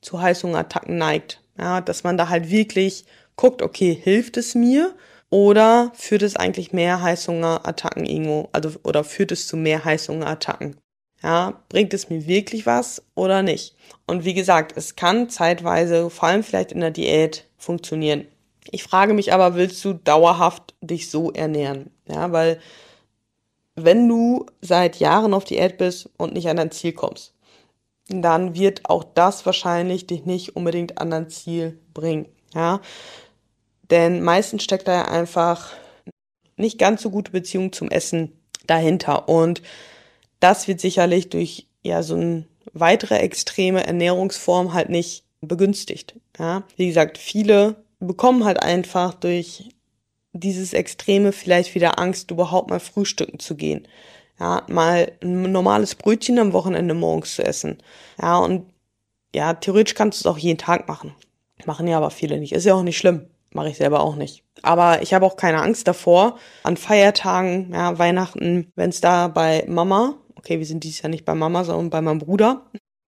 zu 0.00 0.20
Heißhungerattacken 0.20 0.96
neigt, 0.96 1.40
ja, 1.58 1.80
dass 1.80 2.04
man 2.04 2.16
da 2.16 2.28
halt 2.28 2.50
wirklich 2.50 3.04
guckt, 3.34 3.62
okay, 3.62 3.94
hilft 3.94 4.36
es 4.36 4.54
mir 4.54 4.94
oder 5.30 5.90
führt 5.94 6.22
es 6.22 6.36
eigentlich 6.36 6.72
mehr 6.72 7.02
Heißhungerattacken 7.02 8.06
irgendwo, 8.06 8.48
also 8.52 8.70
oder 8.84 9.04
führt 9.04 9.32
es 9.32 9.46
zu 9.46 9.56
mehr 9.56 9.84
Heißhungerattacken? 9.84 10.76
Ja, 11.22 11.62
bringt 11.68 11.94
es 11.94 12.10
mir 12.10 12.26
wirklich 12.26 12.66
was 12.66 13.02
oder 13.14 13.42
nicht? 13.42 13.74
Und 14.06 14.24
wie 14.24 14.34
gesagt, 14.34 14.76
es 14.76 14.96
kann 14.96 15.28
zeitweise, 15.28 16.10
vor 16.10 16.28
allem 16.28 16.42
vielleicht 16.42 16.72
in 16.72 16.80
der 16.80 16.90
Diät, 16.90 17.48
funktionieren. 17.56 18.26
Ich 18.70 18.82
frage 18.82 19.14
mich 19.14 19.32
aber, 19.32 19.54
willst 19.54 19.84
du 19.84 19.94
dauerhaft 19.94 20.74
dich 20.80 21.10
so 21.10 21.32
ernähren? 21.32 21.90
Ja, 22.08 22.32
weil 22.32 22.60
wenn 23.74 24.08
du 24.08 24.46
seit 24.60 24.96
Jahren 24.96 25.34
auf 25.34 25.44
Diät 25.44 25.78
bist 25.78 26.10
und 26.16 26.34
nicht 26.34 26.48
an 26.48 26.56
dein 26.56 26.70
Ziel 26.70 26.92
kommst, 26.92 27.34
dann 28.08 28.54
wird 28.54 28.88
auch 28.88 29.04
das 29.04 29.46
wahrscheinlich 29.46 30.06
dich 30.06 30.24
nicht 30.24 30.56
unbedingt 30.56 30.98
an 30.98 31.10
dein 31.10 31.28
Ziel 31.28 31.78
bringen. 31.92 32.26
Ja, 32.54 32.80
denn 33.90 34.22
meistens 34.22 34.64
steckt 34.64 34.88
da 34.88 34.92
ja 34.92 35.08
einfach 35.08 35.72
nicht 36.56 36.78
ganz 36.78 37.02
so 37.02 37.10
gute 37.10 37.32
Beziehung 37.32 37.72
zum 37.72 37.90
Essen 37.90 38.32
dahinter 38.66 39.28
und 39.28 39.62
das 40.40 40.68
wird 40.68 40.80
sicherlich 40.80 41.28
durch 41.28 41.66
ja 41.82 42.02
so 42.02 42.14
eine 42.14 42.46
weitere 42.72 43.16
extreme 43.16 43.86
Ernährungsform 43.86 44.72
halt 44.72 44.88
nicht 44.88 45.24
begünstigt. 45.40 46.14
Ja, 46.38 46.64
wie 46.76 46.86
gesagt, 46.88 47.18
viele 47.18 47.76
bekommen 48.00 48.44
halt 48.44 48.62
einfach 48.62 49.14
durch 49.14 49.70
dieses 50.32 50.72
Extreme 50.72 51.32
vielleicht 51.32 51.74
wieder 51.74 51.98
Angst, 51.98 52.30
überhaupt 52.30 52.70
mal 52.70 52.80
frühstücken 52.80 53.38
zu 53.38 53.56
gehen. 53.56 53.88
Ja, 54.38 54.62
mal 54.68 55.12
ein 55.22 55.50
normales 55.50 55.94
Brötchen 55.94 56.38
am 56.38 56.52
Wochenende 56.52 56.92
morgens 56.94 57.34
zu 57.36 57.44
essen. 57.44 57.78
Ja, 58.20 58.38
und 58.38 58.66
ja, 59.34 59.54
theoretisch 59.54 59.94
kannst 59.94 60.18
du 60.24 60.28
es 60.28 60.34
auch 60.34 60.38
jeden 60.38 60.58
Tag 60.58 60.88
machen. 60.88 61.14
Machen 61.64 61.88
ja 61.88 61.96
aber 61.96 62.10
viele 62.10 62.38
nicht. 62.38 62.52
Ist 62.52 62.66
ja 62.66 62.74
auch 62.74 62.82
nicht 62.82 62.98
schlimm. 62.98 63.26
Mache 63.56 63.70
ich 63.70 63.78
selber 63.78 64.00
auch 64.00 64.16
nicht. 64.16 64.44
Aber 64.62 65.00
ich 65.00 65.14
habe 65.14 65.24
auch 65.24 65.36
keine 65.36 65.62
Angst 65.62 65.88
davor, 65.88 66.38
an 66.62 66.76
Feiertagen, 66.76 67.72
ja, 67.72 67.98
Weihnachten, 67.98 68.70
wenn 68.76 68.90
es 68.90 69.00
da 69.00 69.28
bei 69.28 69.64
Mama, 69.66 70.18
okay, 70.34 70.58
wir 70.58 70.66
sind 70.66 70.84
dieses 70.84 71.00
Jahr 71.00 71.08
nicht 71.08 71.24
bei 71.24 71.34
Mama, 71.34 71.64
sondern 71.64 71.88
bei 71.88 72.02
meinem 72.02 72.18
Bruder, 72.18 72.66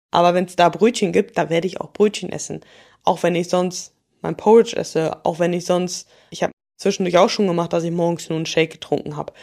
aber 0.09 0.33
wenn 0.33 0.45
es 0.45 0.55
da 0.55 0.69
Brötchen 0.69 1.11
gibt, 1.11 1.37
da 1.37 1.49
werde 1.49 1.67
ich 1.67 1.81
auch 1.81 1.91
Brötchen 1.91 2.31
essen. 2.31 2.61
Auch 3.03 3.23
wenn 3.23 3.35
ich 3.35 3.49
sonst 3.49 3.93
mein 4.21 4.37
Porridge 4.37 4.77
esse, 4.77 5.25
auch 5.25 5.39
wenn 5.39 5.51
ich 5.51 5.65
sonst, 5.65 6.09
ich 6.29 6.43
habe 6.43 6.53
zwischendurch 6.77 7.17
auch 7.17 7.29
schon 7.29 7.47
gemacht, 7.47 7.73
dass 7.73 7.83
ich 7.83 7.91
morgens 7.91 8.29
nur 8.29 8.37
einen 8.37 8.45
Shake 8.45 8.71
getrunken 8.71 9.17
habe. 9.17 9.33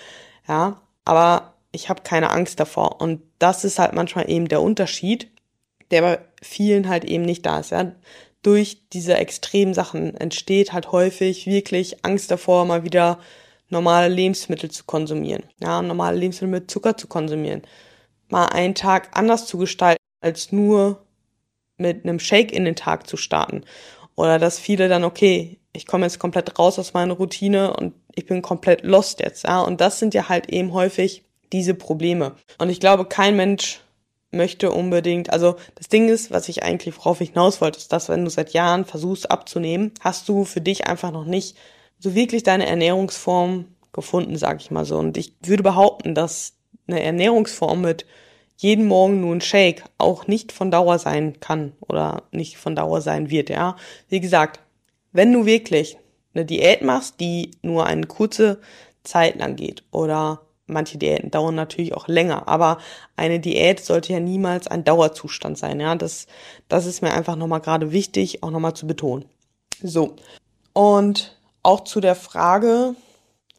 Ja, 0.49 0.81
aber 1.05 1.55
ich 1.73 1.91
habe 1.91 2.03
keine 2.03 2.31
Angst 2.31 2.61
davor. 2.61 3.03
Und 3.03 3.21
das 3.39 3.65
ist 3.65 3.79
halt 3.79 3.93
manchmal 3.93 4.31
eben 4.31 4.49
der 4.49 4.63
Unterschied, 4.63 5.31
der 5.91 6.01
bei 6.01 6.19
vielen 6.41 6.89
halt 6.89 7.05
eben 7.05 7.25
nicht 7.25 7.45
da 7.45 7.61
ist. 7.61 7.73
Ja. 7.73 7.93
Durch 8.45 8.89
diese 8.93 9.17
extremen 9.17 9.73
Sachen 9.73 10.15
entsteht 10.17 10.73
halt 10.73 10.93
häufig 10.93 11.47
wirklich 11.47 12.05
Angst 12.05 12.31
davor, 12.31 12.67
mal 12.67 12.85
wieder 12.85 13.19
normale 13.71 14.09
Lebensmittel 14.13 14.71
zu 14.71 14.85
konsumieren. 14.85 15.45
Ja, 15.61 15.81
normale 15.81 16.19
Lebensmittel 16.19 16.61
mit 16.61 16.71
Zucker 16.71 16.97
zu 16.97 17.09
konsumieren. 17.09 17.63
Mal 18.29 18.47
einen 18.47 18.75
Tag 18.75 19.09
anders 19.17 19.47
zu 19.47 19.57
gestalten, 19.57 20.03
als 20.21 20.53
nur 20.53 21.07
mit 21.79 22.05
einem 22.05 22.21
Shake 22.21 22.53
in 22.53 22.67
den 22.67 22.77
Tag 22.77 23.07
zu 23.07 23.17
starten. 23.17 23.65
Oder 24.15 24.39
dass 24.39 24.59
viele 24.59 24.89
dann, 24.89 25.05
okay, 25.05 25.59
ich 25.73 25.87
komme 25.87 26.05
jetzt 26.05 26.19
komplett 26.19 26.59
raus 26.59 26.79
aus 26.79 26.93
meiner 26.93 27.15
Routine 27.15 27.75
und 27.75 27.95
ich 28.15 28.27
bin 28.27 28.43
komplett 28.43 28.85
lost 28.85 29.21
jetzt, 29.21 29.45
ja. 29.45 29.63
Und 29.63 29.81
das 29.81 29.99
sind 29.99 30.13
ja 30.13 30.29
halt 30.29 30.51
eben 30.51 30.75
häufig 30.75 31.25
diese 31.51 31.75
Probleme. 31.75 32.37
Und 32.59 32.69
ich 32.69 32.79
glaube, 32.79 33.07
kein 33.07 33.37
Mensch 33.37 33.81
möchte 34.35 34.71
unbedingt, 34.71 35.31
also 35.31 35.57
das 35.75 35.89
Ding 35.89 36.09
ist, 36.09 36.31
was 36.31 36.49
ich 36.49 36.63
eigentlich, 36.63 36.97
worauf 36.97 37.21
ich 37.21 37.31
hinaus 37.31 37.61
wollte, 37.61 37.79
ist, 37.79 37.93
dass 37.93 38.09
wenn 38.09 38.25
du 38.25 38.31
seit 38.31 38.53
Jahren 38.53 38.85
versuchst 38.85 39.31
abzunehmen, 39.31 39.93
hast 40.01 40.29
du 40.29 40.45
für 40.45 40.61
dich 40.61 40.87
einfach 40.87 41.13
noch 41.13 41.25
nicht 41.25 41.57
so 41.99 42.15
wirklich 42.15 42.43
deine 42.43 42.67
Ernährungsform 42.67 43.67
gefunden, 43.93 44.37
sag 44.37 44.61
ich 44.61 44.71
mal 44.71 44.85
so. 44.85 44.99
Und 44.99 45.17
ich 45.17 45.35
würde 45.43 45.63
behaupten, 45.63 46.15
dass 46.15 46.55
eine 46.87 47.03
Ernährungsform 47.03 47.81
mit 47.81 48.05
jeden 48.57 48.87
Morgen 48.87 49.21
nur 49.21 49.35
ein 49.35 49.41
Shake 49.41 49.85
auch 49.99 50.27
nicht 50.27 50.53
von 50.53 50.71
Dauer 50.71 50.99
sein 50.99 51.41
kann 51.41 51.73
oder 51.81 52.25
nicht 52.31 52.57
von 52.57 52.77
Dauer 52.77 53.01
sein 53.01 53.31
wird, 53.31 53.51
ja. 53.51 53.77
Wie 54.09 54.21
gesagt, 54.21 54.61
wenn 55.13 55.33
du 55.33 55.47
wirklich 55.47 55.97
eine 56.35 56.45
Diät 56.45 56.83
machst, 56.83 57.21
die 57.21 57.53
nur 57.63 57.87
eine 57.87 58.07
kurze 58.07 58.61
Zeit 59.03 59.37
lang 59.37 59.57
geht 59.57 59.85
oder 59.91 60.41
manche 60.67 60.99
Diäten 60.99 61.31
dauern 61.31 61.55
natürlich 61.55 61.95
auch 61.95 62.09
länger, 62.09 62.49
aber 62.49 62.79
eine 63.17 63.41
Diät 63.41 63.85
sollte 63.85 64.13
ja 64.13 64.21
niemals 64.21 64.67
ein 64.67 64.85
Dauerzustand 64.85 65.59
sein, 65.59 65.81
ja. 65.81 65.95
Das, 65.95 66.27
das 66.69 66.87
ist 66.87 67.03
mir 67.03 67.13
einfach 67.13 67.37
nochmal 67.37 67.61
gerade 67.61 67.93
wichtig, 67.93 68.43
auch 68.43 68.51
nochmal 68.51 68.75
zu 68.75 68.87
betonen. 68.87 69.27
So. 69.83 70.17
Und 70.73 71.37
auch 71.63 71.85
zu 71.85 72.01
der 72.01 72.15
Frage, 72.15 72.95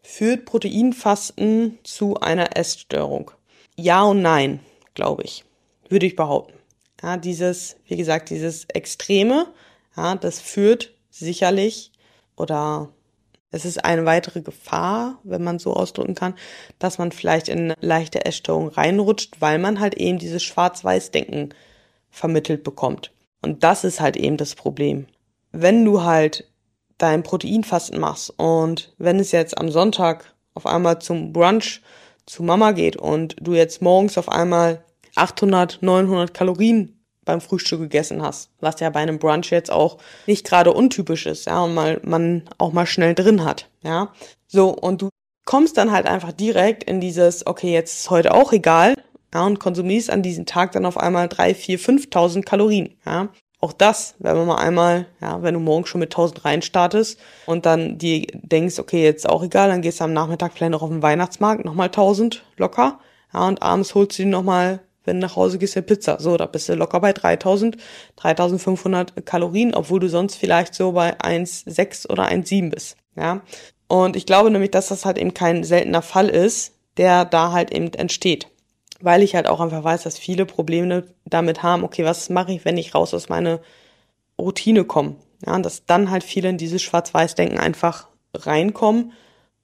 führt 0.03 0.45
Proteinfasten 0.45 1.79
zu 1.83 2.19
einer 2.19 2.57
Essstörung? 2.57 3.31
Ja 3.77 4.03
und 4.03 4.21
nein 4.21 4.59
glaube 4.95 5.23
ich. 5.23 5.43
Würde 5.87 6.07
ich 6.07 6.15
behaupten. 6.15 6.57
Ja, 7.03 7.17
dieses, 7.17 7.75
wie 7.85 7.97
gesagt, 7.97 8.31
dieses 8.31 8.65
Extreme, 8.65 9.47
ja, 9.95 10.15
das 10.15 10.39
führt 10.39 10.93
sicherlich 11.11 11.91
oder 12.35 12.89
es 13.55 13.63
ist 13.65 13.85
eine 13.85 14.05
weitere 14.05 14.41
Gefahr, 14.41 15.19
wenn 15.23 15.43
man 15.43 15.59
so 15.59 15.73
ausdrücken 15.73 16.13
kann, 16.13 16.35
dass 16.77 16.97
man 16.97 17.11
vielleicht 17.11 17.47
in 17.47 17.73
leichte 17.79 18.25
Essstörung 18.25 18.67
reinrutscht, 18.67 19.39
weil 19.39 19.59
man 19.59 19.79
halt 19.79 19.95
eben 19.95 20.19
dieses 20.19 20.43
Schwarz-Weiß-Denken 20.43 21.53
vermittelt 22.09 22.63
bekommt. 22.63 23.11
Und 23.41 23.63
das 23.63 23.83
ist 23.83 24.01
halt 24.01 24.17
eben 24.17 24.37
das 24.37 24.55
Problem. 24.55 25.07
Wenn 25.51 25.85
du 25.85 26.03
halt 26.03 26.51
dein 26.97 27.23
Proteinfasten 27.23 27.99
machst 27.99 28.33
und 28.37 28.93
wenn 28.97 29.19
es 29.19 29.31
jetzt 29.31 29.57
am 29.57 29.69
Sonntag 29.69 30.33
auf 30.53 30.65
einmal 30.65 30.99
zum 30.99 31.31
Brunch 31.31 31.81
zu 32.25 32.43
Mama 32.43 32.71
geht 32.71 32.97
und 32.97 33.35
du 33.39 33.53
jetzt 33.53 33.81
morgens 33.81 34.17
auf 34.17 34.29
einmal 34.29 34.83
800, 35.15 35.81
900 35.81 36.33
Kalorien 36.33 36.94
beim 37.25 37.41
Frühstück 37.41 37.79
gegessen 37.79 38.21
hast, 38.21 38.49
was 38.61 38.79
ja 38.79 38.89
bei 38.89 39.01
einem 39.01 39.19
Brunch 39.19 39.51
jetzt 39.51 39.71
auch 39.71 39.97
nicht 40.27 40.45
gerade 40.45 40.71
untypisch 40.71 41.25
ist, 41.25 41.45
ja, 41.45 41.59
und 41.63 41.73
mal 41.73 41.99
man 42.03 42.43
auch 42.57 42.71
mal 42.71 42.85
schnell 42.85 43.15
drin 43.15 43.43
hat, 43.43 43.69
ja. 43.83 44.13
So 44.47 44.69
und 44.69 45.01
du 45.01 45.09
kommst 45.45 45.77
dann 45.77 45.91
halt 45.91 46.05
einfach 46.07 46.31
direkt 46.31 46.83
in 46.83 47.01
dieses 47.01 47.45
okay, 47.45 47.73
jetzt 47.73 47.99
ist 47.99 48.09
heute 48.09 48.33
auch 48.33 48.53
egal, 48.53 48.95
ja, 49.33 49.45
und 49.45 49.59
konsumierst 49.59 50.09
an 50.09 50.21
diesem 50.21 50.45
Tag 50.45 50.71
dann 50.71 50.85
auf 50.85 50.97
einmal 50.97 51.27
drei, 51.27 51.53
vier, 51.53 51.79
5.000 51.79 52.43
Kalorien, 52.43 52.95
ja. 53.05 53.29
Auch 53.61 53.73
das, 53.73 54.13
wenn 54.19 54.35
man 54.37 54.47
mal 54.47 54.57
einmal, 54.57 55.07
ja, 55.21 55.41
wenn 55.41 55.55
du 55.55 55.59
morgen 55.59 55.87
schon 55.87 55.99
mit 55.99 56.11
1000 56.13 56.45
reinstartest 56.45 57.19
und 57.47 57.65
dann 57.65 57.97
die 57.97 58.27
denkst, 58.33 58.77
okay, 58.77 59.03
jetzt 59.03 59.27
auch 59.27 59.43
egal, 59.43 59.69
dann 59.69 59.81
gehst 59.81 59.99
du 59.99 60.03
am 60.03 60.13
Nachmittag 60.13 60.53
vielleicht 60.53 60.73
noch 60.73 60.83
auf 60.83 60.89
den 60.89 61.01
Weihnachtsmarkt, 61.01 61.65
nochmal 61.65 61.87
1000 61.87 62.43
locker, 62.57 62.99
ja, 63.33 63.47
und 63.47 63.63
abends 63.63 63.95
holst 63.95 64.19
du 64.19 64.23
dir 64.23 64.29
nochmal 64.29 64.81
wenn 65.05 65.19
du 65.19 65.27
nach 65.27 65.35
Hause 65.35 65.57
gehst, 65.57 65.75
ja 65.75 65.81
Pizza. 65.81 66.19
So, 66.19 66.37
da 66.37 66.45
bist 66.45 66.69
du 66.69 66.73
locker 66.75 66.99
bei 66.99 67.13
3000, 67.13 67.77
3500 68.17 69.25
Kalorien, 69.25 69.73
obwohl 69.73 69.99
du 69.99 70.09
sonst 70.09 70.35
vielleicht 70.35 70.73
so 70.73 70.91
bei 70.91 71.17
1,6 71.19 72.09
oder 72.09 72.25
1,7 72.27 72.69
bist. 72.71 72.97
Ja. 73.15 73.41
Und 73.87 74.15
ich 74.15 74.25
glaube 74.25 74.51
nämlich, 74.51 74.71
dass 74.71 74.87
das 74.87 75.05
halt 75.05 75.17
eben 75.17 75.33
kein 75.33 75.63
seltener 75.63 76.01
Fall 76.01 76.29
ist, 76.29 76.73
der 76.97 77.25
da 77.25 77.51
halt 77.51 77.71
eben 77.71 77.93
entsteht. 77.93 78.47
Weil 79.01 79.23
ich 79.23 79.35
halt 79.35 79.47
auch 79.47 79.59
einfach 79.59 79.83
weiß, 79.83 80.03
dass 80.03 80.17
viele 80.17 80.45
Probleme 80.45 81.05
damit 81.25 81.63
haben, 81.63 81.83
okay, 81.83 82.05
was 82.05 82.29
mache 82.29 82.53
ich, 82.53 82.65
wenn 82.65 82.77
ich 82.77 82.95
raus 82.95 83.13
aus 83.13 83.29
meiner 83.29 83.59
Routine 84.39 84.85
komme? 84.85 85.17
Ja, 85.45 85.59
dass 85.59 85.85
dann 85.85 86.09
halt 86.09 86.23
viele 86.23 86.49
in 86.49 86.57
dieses 86.57 86.81
Schwarz-Weiß-Denken 86.81 87.59
einfach 87.59 88.07
reinkommen 88.33 89.11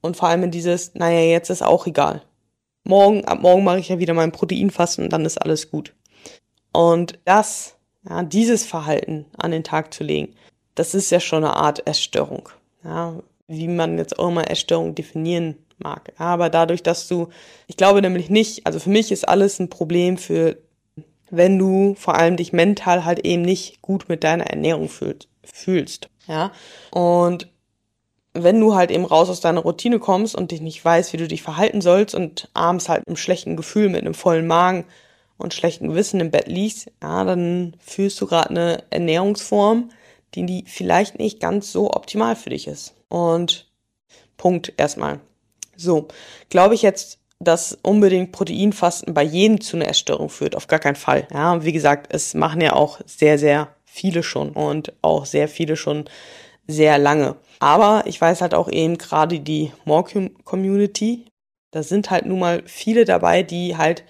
und 0.00 0.16
vor 0.16 0.28
allem 0.28 0.44
in 0.44 0.50
dieses, 0.50 0.94
naja, 0.94 1.20
jetzt 1.20 1.50
ist 1.50 1.62
auch 1.62 1.86
egal 1.86 2.22
morgen, 2.84 3.24
ab 3.24 3.40
morgen 3.42 3.64
mache 3.64 3.78
ich 3.78 3.88
ja 3.88 3.98
wieder 3.98 4.14
mein 4.14 4.32
Proteinfasten 4.32 5.04
und 5.04 5.12
dann 5.12 5.24
ist 5.24 5.38
alles 5.38 5.70
gut. 5.70 5.94
Und 6.72 7.18
das, 7.24 7.76
ja, 8.08 8.22
dieses 8.22 8.64
Verhalten 8.64 9.26
an 9.36 9.50
den 9.50 9.64
Tag 9.64 9.92
zu 9.92 10.04
legen, 10.04 10.34
das 10.74 10.94
ist 10.94 11.10
ja 11.10 11.20
schon 11.20 11.44
eine 11.44 11.56
Art 11.56 11.86
Essstörung. 11.86 12.48
Ja, 12.84 13.14
wie 13.46 13.68
man 13.68 13.98
jetzt 13.98 14.18
auch 14.18 14.28
immer 14.28 14.50
Essstörung 14.50 14.94
definieren 14.94 15.56
mag. 15.78 16.12
Aber 16.16 16.48
dadurch, 16.48 16.82
dass 16.82 17.08
du, 17.08 17.28
ich 17.66 17.76
glaube 17.76 18.02
nämlich 18.02 18.30
nicht, 18.30 18.66
also 18.66 18.78
für 18.78 18.90
mich 18.90 19.12
ist 19.12 19.28
alles 19.28 19.58
ein 19.58 19.68
Problem 19.68 20.16
für, 20.16 20.56
wenn 21.30 21.58
du 21.58 21.94
vor 21.94 22.14
allem 22.16 22.36
dich 22.36 22.52
mental 22.52 23.04
halt 23.04 23.20
eben 23.20 23.42
nicht 23.42 23.82
gut 23.82 24.08
mit 24.08 24.24
deiner 24.24 24.46
Ernährung 24.46 24.88
fühlst. 24.88 25.28
fühlst 25.44 26.08
ja, 26.26 26.52
und 26.90 27.48
wenn 28.34 28.60
du 28.60 28.74
halt 28.74 28.90
eben 28.90 29.04
raus 29.04 29.28
aus 29.28 29.40
deiner 29.40 29.60
Routine 29.60 29.98
kommst 29.98 30.34
und 30.34 30.50
dich 30.50 30.60
nicht 30.60 30.84
weißt, 30.84 31.12
wie 31.12 31.18
du 31.18 31.28
dich 31.28 31.42
verhalten 31.42 31.80
sollst 31.80 32.14
und 32.14 32.48
abends 32.54 32.88
halt 32.88 33.04
im 33.06 33.16
schlechten 33.16 33.56
Gefühl 33.56 33.88
mit 33.88 34.00
einem 34.00 34.14
vollen 34.14 34.46
Magen 34.46 34.84
und 35.36 35.54
schlechten 35.54 35.88
Gewissen 35.88 36.20
im 36.20 36.30
Bett 36.30 36.46
liegst, 36.46 36.90
ja, 37.02 37.24
dann 37.24 37.76
fühlst 37.80 38.20
du 38.20 38.26
gerade 38.26 38.50
eine 38.50 38.84
Ernährungsform, 38.90 39.90
die, 40.34 40.46
die 40.46 40.64
vielleicht 40.66 41.18
nicht 41.18 41.40
ganz 41.40 41.72
so 41.72 41.90
optimal 41.90 42.36
für 42.36 42.50
dich 42.50 42.66
ist. 42.66 42.94
Und 43.08 43.70
Punkt 44.36 44.72
erstmal. 44.76 45.20
So, 45.76 46.08
glaube 46.48 46.74
ich 46.74 46.82
jetzt, 46.82 47.18
dass 47.38 47.78
unbedingt 47.82 48.32
Proteinfasten 48.32 49.14
bei 49.14 49.22
jedem 49.22 49.60
zu 49.60 49.76
einer 49.76 49.88
Essstörung 49.88 50.28
führt? 50.28 50.56
Auf 50.56 50.68
gar 50.68 50.78
keinen 50.78 50.96
Fall. 50.96 51.26
Ja, 51.32 51.64
wie 51.64 51.72
gesagt, 51.72 52.14
es 52.14 52.34
machen 52.34 52.60
ja 52.60 52.72
auch 52.72 53.00
sehr, 53.04 53.38
sehr 53.38 53.68
viele 53.84 54.22
schon 54.22 54.50
und 54.50 54.92
auch 55.02 55.26
sehr 55.26 55.48
viele 55.48 55.76
schon 55.76 56.06
sehr 56.66 56.98
lange. 56.98 57.36
Aber 57.60 58.04
ich 58.06 58.20
weiß 58.20 58.40
halt 58.40 58.54
auch 58.54 58.68
eben 58.68 58.98
gerade 58.98 59.40
die 59.40 59.72
More-Community, 59.84 61.26
da 61.70 61.82
sind 61.82 62.10
halt 62.10 62.26
nun 62.26 62.40
mal 62.40 62.62
viele 62.66 63.04
dabei, 63.04 63.42
die 63.42 63.76
halt 63.76 64.04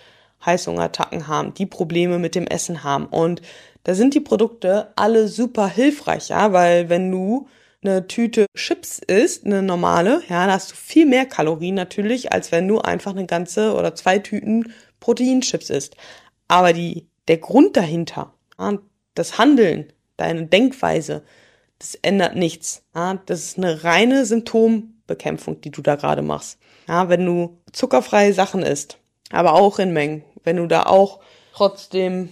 Heißhungerattacken 0.44 1.28
haben, 1.28 1.54
die 1.54 1.66
Probleme 1.66 2.18
mit 2.18 2.34
dem 2.34 2.46
Essen 2.46 2.82
haben. 2.82 3.06
Und 3.06 3.42
da 3.84 3.94
sind 3.94 4.14
die 4.14 4.20
Produkte 4.20 4.92
alle 4.96 5.28
super 5.28 5.68
hilfreich, 5.68 6.28
ja, 6.28 6.52
weil 6.52 6.88
wenn 6.88 7.10
du 7.10 7.48
eine 7.82 8.06
Tüte 8.06 8.46
Chips 8.56 9.00
isst, 9.00 9.44
eine 9.44 9.62
normale, 9.62 10.22
ja, 10.28 10.46
da 10.46 10.52
hast 10.52 10.70
du 10.70 10.76
viel 10.76 11.06
mehr 11.06 11.26
Kalorien 11.26 11.74
natürlich, 11.74 12.32
als 12.32 12.52
wenn 12.52 12.68
du 12.68 12.80
einfach 12.80 13.12
eine 13.12 13.26
ganze 13.26 13.74
oder 13.74 13.94
zwei 13.94 14.18
Tüten 14.18 14.72
Proteinchips 15.00 15.70
isst. 15.70 15.96
Aber 16.48 16.72
die, 16.72 17.08
der 17.28 17.38
Grund 17.38 17.76
dahinter, 17.76 18.34
das 19.14 19.38
Handeln, 19.38 19.92
deine 20.16 20.46
Denkweise, 20.46 21.22
das 21.82 21.96
ändert 21.96 22.36
nichts. 22.36 22.84
Ja, 22.94 23.18
das 23.26 23.40
ist 23.40 23.58
eine 23.58 23.82
reine 23.82 24.24
Symptombekämpfung, 24.24 25.60
die 25.60 25.72
du 25.72 25.82
da 25.82 25.96
gerade 25.96 26.22
machst. 26.22 26.58
Ja, 26.86 27.08
wenn 27.08 27.26
du 27.26 27.58
zuckerfreie 27.72 28.32
Sachen 28.32 28.62
isst, 28.62 28.98
aber 29.30 29.54
auch 29.54 29.80
in 29.80 29.92
Mengen, 29.92 30.22
wenn 30.44 30.58
du 30.58 30.68
da 30.68 30.84
auch 30.84 31.18
trotzdem, 31.52 32.28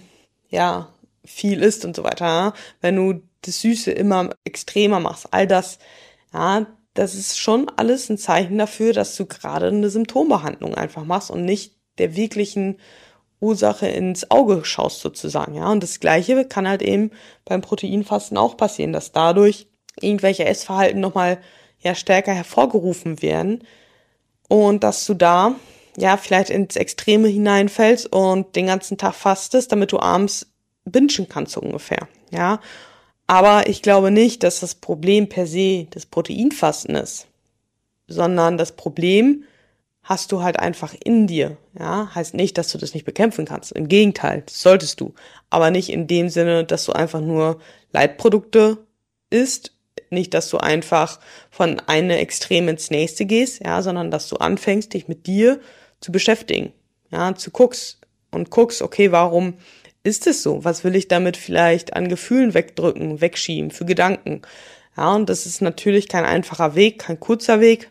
ja, 0.49 0.87
viel 1.25 1.61
isst 1.61 1.83
und 1.83 1.97
so 1.97 2.05
weiter, 2.05 2.25
ja, 2.25 2.53
wenn 2.79 2.95
du 2.95 3.21
das 3.41 3.59
Süße 3.59 3.91
immer 3.91 4.29
extremer 4.45 5.01
machst, 5.01 5.27
all 5.31 5.47
das, 5.47 5.79
ja, 6.33 6.65
das 6.93 7.15
ist 7.15 7.37
schon 7.37 7.69
alles 7.75 8.09
ein 8.09 8.17
Zeichen 8.17 8.57
dafür, 8.57 8.93
dass 8.93 9.17
du 9.17 9.25
gerade 9.25 9.67
eine 9.67 9.89
Symptombehandlung 9.89 10.75
einfach 10.75 11.03
machst 11.03 11.29
und 11.29 11.43
nicht 11.43 11.75
der 11.97 12.15
wirklichen 12.15 12.79
Ursache 13.41 13.87
ins 13.87 14.29
Auge 14.29 14.63
schaust 14.63 15.01
sozusagen, 15.01 15.55
ja. 15.55 15.69
Und 15.69 15.83
das 15.83 15.99
Gleiche 15.99 16.45
kann 16.45 16.67
halt 16.67 16.81
eben 16.81 17.11
beim 17.43 17.61
Proteinfasten 17.61 18.37
auch 18.37 18.55
passieren, 18.55 18.93
dass 18.93 19.11
dadurch 19.11 19.67
irgendwelche 19.99 20.45
Essverhalten 20.45 21.01
nochmal 21.01 21.39
ja 21.79 21.95
stärker 21.95 22.33
hervorgerufen 22.33 23.21
werden 23.21 23.63
und 24.47 24.83
dass 24.83 25.05
du 25.05 25.15
da 25.15 25.55
ja 25.97 26.17
vielleicht 26.17 26.51
ins 26.51 26.75
Extreme 26.75 27.27
hineinfällst 27.27 28.13
und 28.13 28.55
den 28.55 28.67
ganzen 28.67 28.97
Tag 28.97 29.15
fastest, 29.15 29.71
damit 29.71 29.91
du 29.91 29.99
abends 29.99 30.47
bingen 30.85 31.27
kannst 31.27 31.53
so 31.53 31.61
ungefähr, 31.61 32.07
ja. 32.29 32.61
Aber 33.27 33.67
ich 33.67 33.81
glaube 33.81 34.11
nicht, 34.11 34.43
dass 34.43 34.59
das 34.59 34.75
Problem 34.75 35.29
per 35.29 35.47
se 35.47 35.87
das 35.91 36.05
Proteinfasten 36.05 36.95
ist, 36.95 37.27
sondern 38.07 38.57
das 38.57 38.73
Problem 38.73 39.45
hast 40.11 40.33
du 40.33 40.43
halt 40.43 40.59
einfach 40.59 40.93
in 41.01 41.25
dir. 41.25 41.55
Ja, 41.79 42.13
heißt 42.13 42.33
nicht, 42.33 42.57
dass 42.57 42.69
du 42.69 42.77
das 42.77 42.93
nicht 42.93 43.05
bekämpfen 43.05 43.45
kannst. 43.45 43.71
Im 43.71 43.87
Gegenteil, 43.87 44.43
das 44.45 44.61
solltest 44.61 44.99
du. 44.99 45.13
Aber 45.49 45.71
nicht 45.71 45.87
in 45.87 46.05
dem 46.05 46.27
Sinne, 46.27 46.65
dass 46.65 46.83
du 46.83 46.91
einfach 46.91 47.21
nur 47.21 47.61
Leitprodukte 47.93 48.79
isst. 49.29 49.73
Nicht, 50.09 50.33
dass 50.33 50.49
du 50.49 50.57
einfach 50.57 51.21
von 51.49 51.79
einem 51.79 52.09
Extrem 52.09 52.67
ins 52.67 52.91
nächste 52.91 53.25
gehst, 53.25 53.63
ja, 53.63 53.81
sondern 53.81 54.11
dass 54.11 54.27
du 54.27 54.35
anfängst, 54.35 54.93
dich 54.93 55.07
mit 55.07 55.27
dir 55.27 55.61
zu 56.01 56.11
beschäftigen. 56.11 56.73
Ja, 57.09 57.33
zu 57.33 57.49
guckst 57.49 58.01
und 58.31 58.49
guckst, 58.49 58.81
okay, 58.81 59.13
warum 59.13 59.53
ist 60.03 60.27
es 60.27 60.43
so? 60.43 60.65
Was 60.65 60.83
will 60.83 60.97
ich 60.97 61.07
damit 61.07 61.37
vielleicht 61.37 61.93
an 61.93 62.09
Gefühlen 62.09 62.53
wegdrücken, 62.53 63.21
wegschieben, 63.21 63.71
für 63.71 63.85
Gedanken? 63.85 64.41
Ja, 64.97 65.15
und 65.15 65.29
das 65.29 65.45
ist 65.45 65.61
natürlich 65.61 66.09
kein 66.09 66.25
einfacher 66.25 66.75
Weg, 66.75 66.99
kein 66.99 67.21
kurzer 67.21 67.61
Weg. 67.61 67.89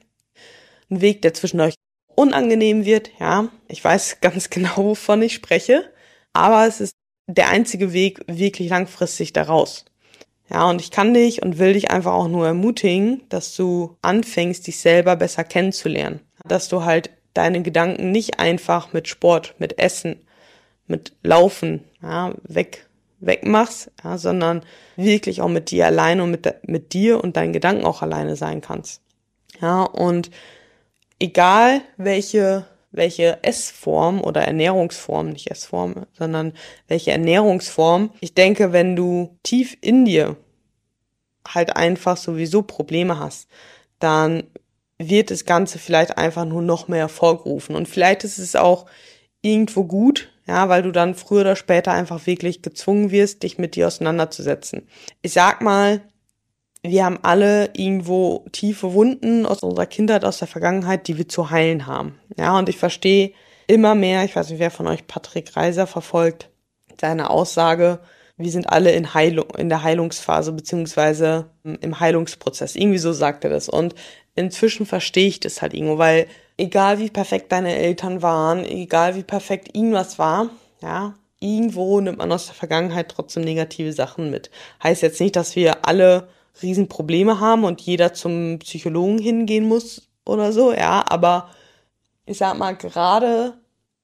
Ein 0.91 1.01
Weg, 1.01 1.23
der 1.23 1.33
zwischen 1.33 1.61
euch 1.61 1.80
unangenehm 2.21 2.85
wird, 2.85 3.11
ja. 3.19 3.49
Ich 3.69 3.83
weiß 3.83 4.19
ganz 4.21 4.51
genau, 4.51 4.77
wovon 4.77 5.23
ich 5.23 5.35
spreche. 5.35 5.91
Aber 6.33 6.67
es 6.67 6.81
ist 6.81 6.95
der 7.27 7.49
einzige 7.49 7.93
Weg 7.93 8.21
wirklich 8.27 8.69
langfristig 8.69 9.33
daraus. 9.33 9.85
Ja, 10.51 10.69
und 10.69 10.81
ich 10.81 10.91
kann 10.91 11.15
dich 11.15 11.43
und 11.43 11.59
will 11.59 11.75
dich 11.75 11.91
einfach 11.91 12.13
auch 12.13 12.27
nur 12.29 12.47
ermutigen, 12.47 13.23
dass 13.29 13.55
du 13.55 13.97
anfängst, 14.03 14.67
dich 14.67 14.81
selber 14.81 15.15
besser 15.15 15.45
kennenzulernen. 15.45 16.21
Dass 16.45 16.69
du 16.69 16.85
halt 16.85 17.11
deine 17.35 17.63
Gedanken 17.63 18.11
nicht 18.11 18.41
einfach 18.41 18.93
mit 18.93 19.07
Sport, 19.07 19.55
mit 19.59 19.79
Essen, 19.79 20.17
mit 20.89 21.13
Laufen 21.23 21.85
ja, 22.03 22.35
weg, 22.43 22.89
wegmachst, 23.21 23.93
ja, 24.03 24.19
sondern 24.19 24.63
wirklich 24.97 25.41
auch 25.41 25.49
mit 25.49 25.71
dir 25.71 25.87
alleine 25.87 26.25
und 26.25 26.33
mit, 26.33 26.49
mit 26.67 26.93
dir 26.95 27.23
und 27.23 27.37
deinen 27.37 27.53
Gedanken 27.53 27.85
auch 27.85 28.03
alleine 28.03 28.35
sein 28.35 28.61
kannst. 28.61 29.03
Ja, 29.61 29.83
und 29.83 30.31
egal 31.21 31.83
welche, 31.97 32.67
welche 32.91 33.45
Essform 33.45 34.21
oder 34.21 34.43
Ernährungsform, 34.43 35.31
nicht 35.31 35.51
Essform, 35.51 36.07
sondern 36.13 36.55
welche 36.89 37.13
Ernährungsform, 37.13 38.11
ich 38.21 38.35
denke, 38.35 38.73
wenn 38.73 38.97
du 38.97 39.39
tief 39.45 39.77
in 39.81 40.05
dir 40.05 40.37
halt 41.47 41.77
einfach 41.77 42.17
sowieso 42.17 42.63
Probleme 42.63 43.19
hast, 43.19 43.49
dann 44.01 44.45
wird 44.99 45.31
das 45.31 45.45
Ganze 45.45 45.79
vielleicht 45.79 46.19
einfach 46.19 46.45
nur 46.45 46.63
noch 46.63 46.89
mehr 46.89 47.01
hervorgerufen. 47.01 47.75
Und 47.75 47.89
vielleicht 47.89 48.25
ist 48.25 48.39
es 48.39 48.57
auch 48.57 48.87
irgendwo 49.41 49.85
gut, 49.85 50.31
ja, 50.47 50.69
weil 50.69 50.83
du 50.83 50.91
dann 50.91 51.15
früher 51.15 51.43
oder 51.43 51.57
später 51.57 51.93
einfach 51.93 52.27
wirklich 52.27 52.61
gezwungen 52.61 53.11
wirst, 53.11 53.43
dich 53.43 53.57
mit 53.57 53.77
dir 53.77 53.87
auseinanderzusetzen. 53.87 54.87
Ich 55.23 55.33
sag 55.33 55.63
mal, 55.63 56.03
wir 56.83 57.05
haben 57.05 57.19
alle 57.23 57.71
irgendwo 57.75 58.45
tiefe 58.53 58.95
Wunden 58.95 59.47
aus 59.47 59.63
unserer 59.63 59.87
Kindheit, 59.87 60.25
aus 60.25 60.39
der 60.39 60.49
Vergangenheit, 60.49 61.09
die 61.09 61.19
wir 61.19 61.29
zu 61.29 61.51
heilen 61.51 61.87
haben. 61.87 62.19
Ja, 62.39 62.59
und 62.59 62.69
ich 62.69 62.79
verstehe 62.79 63.33
immer 63.67 63.95
mehr, 63.95 64.25
ich 64.25 64.35
weiß 64.35 64.51
nicht, 64.51 64.59
wer 64.59 64.71
von 64.71 64.87
euch 64.87 65.07
Patrick 65.07 65.57
Reiser 65.57 65.87
verfolgt, 65.87 66.49
seine 67.01 67.31
Aussage, 67.31 68.01
wir 68.37 68.51
sind 68.51 68.71
alle 68.71 68.93
in 68.93 69.13
Heilung, 69.13 69.51
in 69.59 69.69
der 69.69 69.83
Heilungsphase, 69.83 70.53
beziehungsweise 70.53 71.51
im 71.63 72.01
Heilungsprozess. 72.01 72.75
Irgendwie 72.75 72.99
so 72.99 73.13
sagt 73.13 73.45
er 73.45 73.51
das. 73.51 73.69
Und 73.69 73.95
inzwischen 74.35 74.87
verstehe 74.87 75.29
ich 75.29 75.41
das 75.41 75.61
halt 75.61 75.75
irgendwo, 75.75 75.99
weil 75.99 76.27
egal 76.57 76.99
wie 76.99 77.11
perfekt 77.11 77.53
deine 77.53 77.77
Eltern 77.77 78.23
waren, 78.23 78.65
egal 78.65 79.15
wie 79.15 79.23
perfekt 79.23 79.77
irgendwas 79.77 80.19
war, 80.19 80.49
ja, 80.81 81.15
irgendwo 81.39 82.01
nimmt 82.01 82.19
man 82.19 82.33
aus 82.33 82.47
der 82.47 82.55
Vergangenheit 82.55 83.11
trotzdem 83.11 83.45
negative 83.45 83.93
Sachen 83.93 84.31
mit. 84.31 84.51
Heißt 84.83 85.03
jetzt 85.03 85.21
nicht, 85.21 85.37
dass 85.37 85.55
wir 85.55 85.87
alle 85.87 86.29
Riesenprobleme 86.63 87.41
haben 87.41 87.65
und 87.65 87.81
jeder 87.81 88.13
zum 88.13 88.59
Psychologen 88.61 89.19
hingehen 89.19 89.67
muss 89.67 90.09
oder 90.25 90.53
so, 90.53 90.73
ja, 90.73 91.05
aber 91.09 91.51
ich 92.27 92.39
sag 92.39 92.59
mal, 92.59 92.77
gerade 92.77 93.55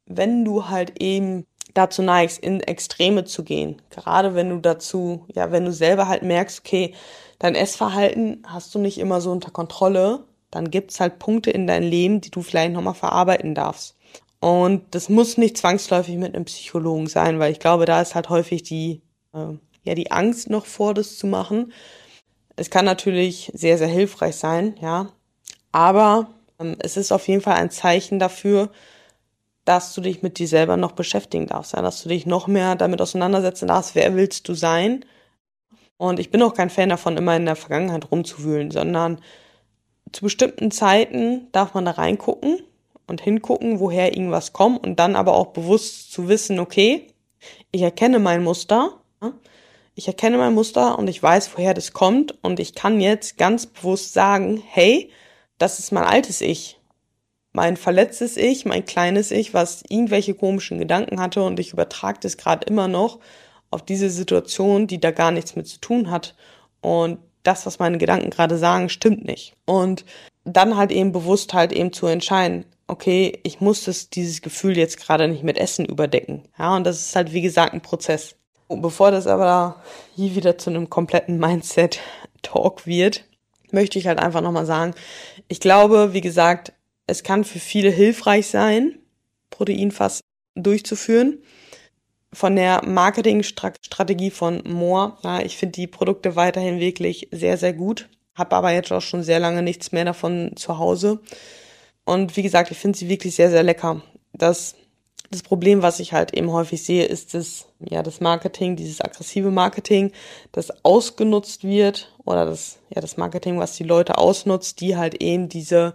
wenn 0.07 0.45
du 0.45 0.69
halt 0.69 1.01
eben 1.01 1.47
dazu 1.75 2.03
neigst, 2.03 2.39
in 2.39 2.61
Extreme 2.61 3.25
zu 3.25 3.45
gehen, 3.45 3.83
gerade 3.91 4.35
wenn 4.35 4.51
du 4.51 4.59
dazu, 4.59 5.27
ja, 5.35 5.53
wenn 5.53 5.65
du 5.65 5.73
selber 5.73 6.09
halt 6.09 6.23
merkst, 6.23 6.61
okay, 6.61 6.95
dein 7.39 7.55
Essverhalten 7.55 8.43
hast 8.47 8.75
du 8.75 8.79
nicht 8.79 8.99
immer 8.99 9.21
so 9.21 9.31
unter 9.31 9.51
Kontrolle, 9.51 10.25
dann 10.51 10.71
gibt's 10.71 11.01
halt 11.01 11.19
Punkte 11.19 11.51
in 11.51 11.67
deinem 11.67 11.89
Leben, 11.89 12.21
die 12.21 12.31
du 12.31 12.43
vielleicht 12.43 12.73
nochmal 12.73 12.95
verarbeiten 12.95 13.55
darfst. 13.55 13.97
Und 14.41 14.95
das 14.95 15.09
muss 15.09 15.39
nicht 15.39 15.57
zwangsläufig 15.57 16.17
mit 16.17 16.35
einem 16.35 16.45
Psychologen 16.45 17.09
sein, 17.09 17.39
weil 17.39 17.53
ich 17.53 17.59
glaube, 17.59 17.85
da 17.85 18.01
ist 18.01 18.15
halt 18.15 18.29
häufig 18.29 18.63
die, 18.63 19.03
äh, 19.35 19.55
ja, 19.83 19.95
die 19.95 20.11
Angst 20.11 20.51
noch 20.51 20.67
vor, 20.67 20.95
das 20.95 21.17
zu 21.17 21.27
machen. 21.27 21.73
Es 22.57 22.71
kann 22.71 22.85
natürlich 22.85 23.53
sehr, 23.55 23.79
sehr 23.79 23.89
hilfreich 23.89 24.37
sein, 24.37 24.75
ja. 24.81 25.09
Aber 25.73 26.29
ähm, 26.59 26.77
es 26.79 26.97
ist 26.97 27.13
auf 27.13 27.29
jeden 27.29 27.43
Fall 27.43 27.55
ein 27.55 27.71
Zeichen 27.71 28.19
dafür, 28.19 28.71
dass 29.67 29.95
du 29.95 30.01
dich 30.01 30.23
mit 30.23 30.39
dir 30.39 30.49
selber 30.49 30.77
noch 30.77 30.93
beschäftigen 30.93 31.47
darfst, 31.47 31.75
ja, 31.75 31.83
dass 31.83 32.03
du 32.03 32.09
dich 32.09 32.25
noch 32.25 32.47
mehr 32.47 32.77
damit 32.77 33.03
auseinandersetzen 33.03 33.69
darfst, 33.69 33.95
wer 33.95 34.15
willst 34.15 34.49
du 34.49 34.55
sein. 34.55 35.05
Und 35.99 36.19
ich 36.19 36.31
bin 36.31 36.43
auch 36.43 36.55
kein 36.55 36.71
Fan 36.71 36.89
davon, 36.89 37.17
immer 37.17 37.37
in 37.37 37.47
der 37.47 37.57
Vergangenheit 37.57 38.11
rumzuwühlen, 38.11 38.71
sondern 38.71 39.21
zu 40.13 40.23
bestimmten 40.23 40.71
Zeiten 40.71 41.49
darf 41.53 41.75
man 41.75 41.85
da 41.85 41.93
reingucken 41.93 42.61
und 43.07 43.21
hingucken, 43.21 43.81
woher 43.81 44.13
irgendwas 44.13 44.53
kommt 44.53 44.87
und 44.87 45.01
dann 45.01 45.17
aber 45.17 45.35
auch 45.35 45.49
bewusst 45.49 46.13
zu 46.13 46.29
wissen, 46.29 46.61
okay, 46.61 47.09
ich 47.73 47.83
erkenne 47.83 48.19
mein 48.19 48.45
Muster, 48.45 49.01
ich 49.97 50.07
erkenne 50.07 50.37
mein 50.37 50.53
Muster 50.53 50.99
und 50.99 51.09
ich 51.09 51.23
weiß, 51.23 51.51
woher 51.57 51.73
das 51.73 51.93
kommt 51.93 52.35
und 52.45 52.61
ich 52.61 52.75
kann 52.75 53.01
jetzt 53.01 53.39
ganz 53.39 53.67
bewusst 53.67 54.13
sagen, 54.13 54.63
hey, 54.65 55.11
das 55.57 55.79
ist 55.79 55.91
mein 55.91 56.05
altes 56.05 56.43
Ich, 56.43 56.79
mein 57.53 57.79
verletztes 57.79 58.37
Ich, 58.37 58.67
mein 58.67 58.85
kleines 58.85 59.31
Ich, 59.31 59.55
was 59.55 59.83
irgendwelche 59.89 60.35
komischen 60.35 60.79
Gedanken 60.79 61.19
hatte 61.19 61.43
und 61.43 61.59
ich 61.59 61.73
übertrage 61.73 62.19
das 62.21 62.37
gerade 62.37 62.67
immer 62.67 62.89
noch 62.89 63.21
auf 63.71 63.83
diese 63.83 64.11
Situation, 64.11 64.87
die 64.87 65.01
da 65.01 65.13
gar 65.13 65.31
nichts 65.31 65.57
mit 65.57 65.67
zu 65.67 65.81
tun 65.81 66.11
hat. 66.11 66.37
Und 66.83 67.19
das, 67.43 67.65
was 67.65 67.79
meine 67.79 67.97
Gedanken 67.97 68.29
gerade 68.29 68.59
sagen, 68.59 68.91
stimmt 68.91 69.25
nicht. 69.25 69.55
Und 69.65 70.05
dann 70.45 70.77
halt 70.77 70.93
eben 70.93 71.13
bewusst 71.13 71.55
halt 71.55 71.73
eben 71.73 71.93
zu 71.95 72.07
entscheiden, 72.07 72.67
okay, 72.87 73.41
ich 73.45 73.61
muss 73.61 73.85
das, 73.85 74.11
dieses 74.11 74.43
Gefühl 74.43 74.77
jetzt 74.77 74.99
gerade 75.01 75.27
nicht 75.27 75.43
mit 75.43 75.57
Essen 75.57 75.87
überdecken. 75.87 76.43
Ja, 76.59 76.77
und 76.77 76.85
das 76.85 77.01
ist 77.01 77.17
halt, 77.17 77.33
wie 77.33 77.43
gesagt, 77.43 77.73
ein 77.73 77.81
Prozess. 77.81 78.37
Bevor 78.69 79.11
das 79.11 79.27
aber 79.27 79.83
hier 80.15 80.35
wieder 80.35 80.59
zu 80.59 80.71
einem 80.71 80.91
kompletten 80.91 81.39
Mindset-Talk 81.39 82.87
wird, 82.87 83.25
möchte 83.71 83.99
ich 83.99 84.07
halt 84.07 84.19
einfach 84.19 84.41
nochmal 84.41 84.67
sagen, 84.67 84.95
ich 85.49 85.61
glaube, 85.61 86.13
wie 86.13 86.21
gesagt, 86.21 86.73
es 87.07 87.23
kann 87.23 87.45
für 87.45 87.61
viele 87.61 87.91
hilfreich 87.91 88.49
sein, 88.49 88.99
Proteinfasten 89.51 90.27
durchzuführen 90.57 91.39
von 92.33 92.57
der 92.57 92.85
Marketingstrategie 92.85 94.31
von 94.31 94.63
Moore. 94.67 95.17
Ja, 95.23 95.41
ich 95.41 95.57
finde 95.57 95.73
die 95.73 95.87
Produkte 95.87 96.37
weiterhin 96.37 96.81
wirklich 96.81 97.29
sehr, 97.31 97.57
sehr 97.57 97.73
gut. 97.73 98.09
Habe 98.35 98.57
aber 98.57 98.73
jetzt 98.73 98.93
auch 98.93 99.01
schon 99.01 99.23
sehr 99.23 99.39
lange 99.39 99.63
nichts 99.63 99.93
mehr 99.93 100.05
davon 100.05 100.53
zu 100.57 100.79
Hause. 100.79 101.21
Und 102.05 102.37
wie 102.37 102.43
gesagt, 102.43 102.71
ich 102.71 102.79
finde 102.79 102.99
sie 102.99 103.09
wirklich 103.09 103.35
sehr, 103.35 103.51
sehr 103.51 103.63
lecker. 103.63 104.03
Das 104.33 104.75
Das 105.31 105.43
Problem, 105.43 105.83
was 105.83 105.99
ich 106.01 106.13
halt 106.13 106.35
eben 106.35 106.53
häufig 106.53 106.85
sehe, 106.85 107.05
ist 107.05 107.35
das, 107.35 107.67
ja, 107.81 108.03
das 108.03 108.21
Marketing, 108.21 108.77
dieses 108.77 109.01
aggressive 109.01 109.51
Marketing, 109.51 110.13
das 110.53 110.85
ausgenutzt 110.85 111.65
wird 111.65 112.13
oder 112.25 112.47
das, 112.47 112.79
ja, 112.95 113.01
das 113.01 113.17
Marketing, 113.17 113.59
was 113.59 113.77
die 113.77 113.85
Leute 113.85 114.19
ausnutzt, 114.19 114.81
die 114.81 114.97
halt 114.97 115.23
eben 115.23 115.49
diese 115.49 115.95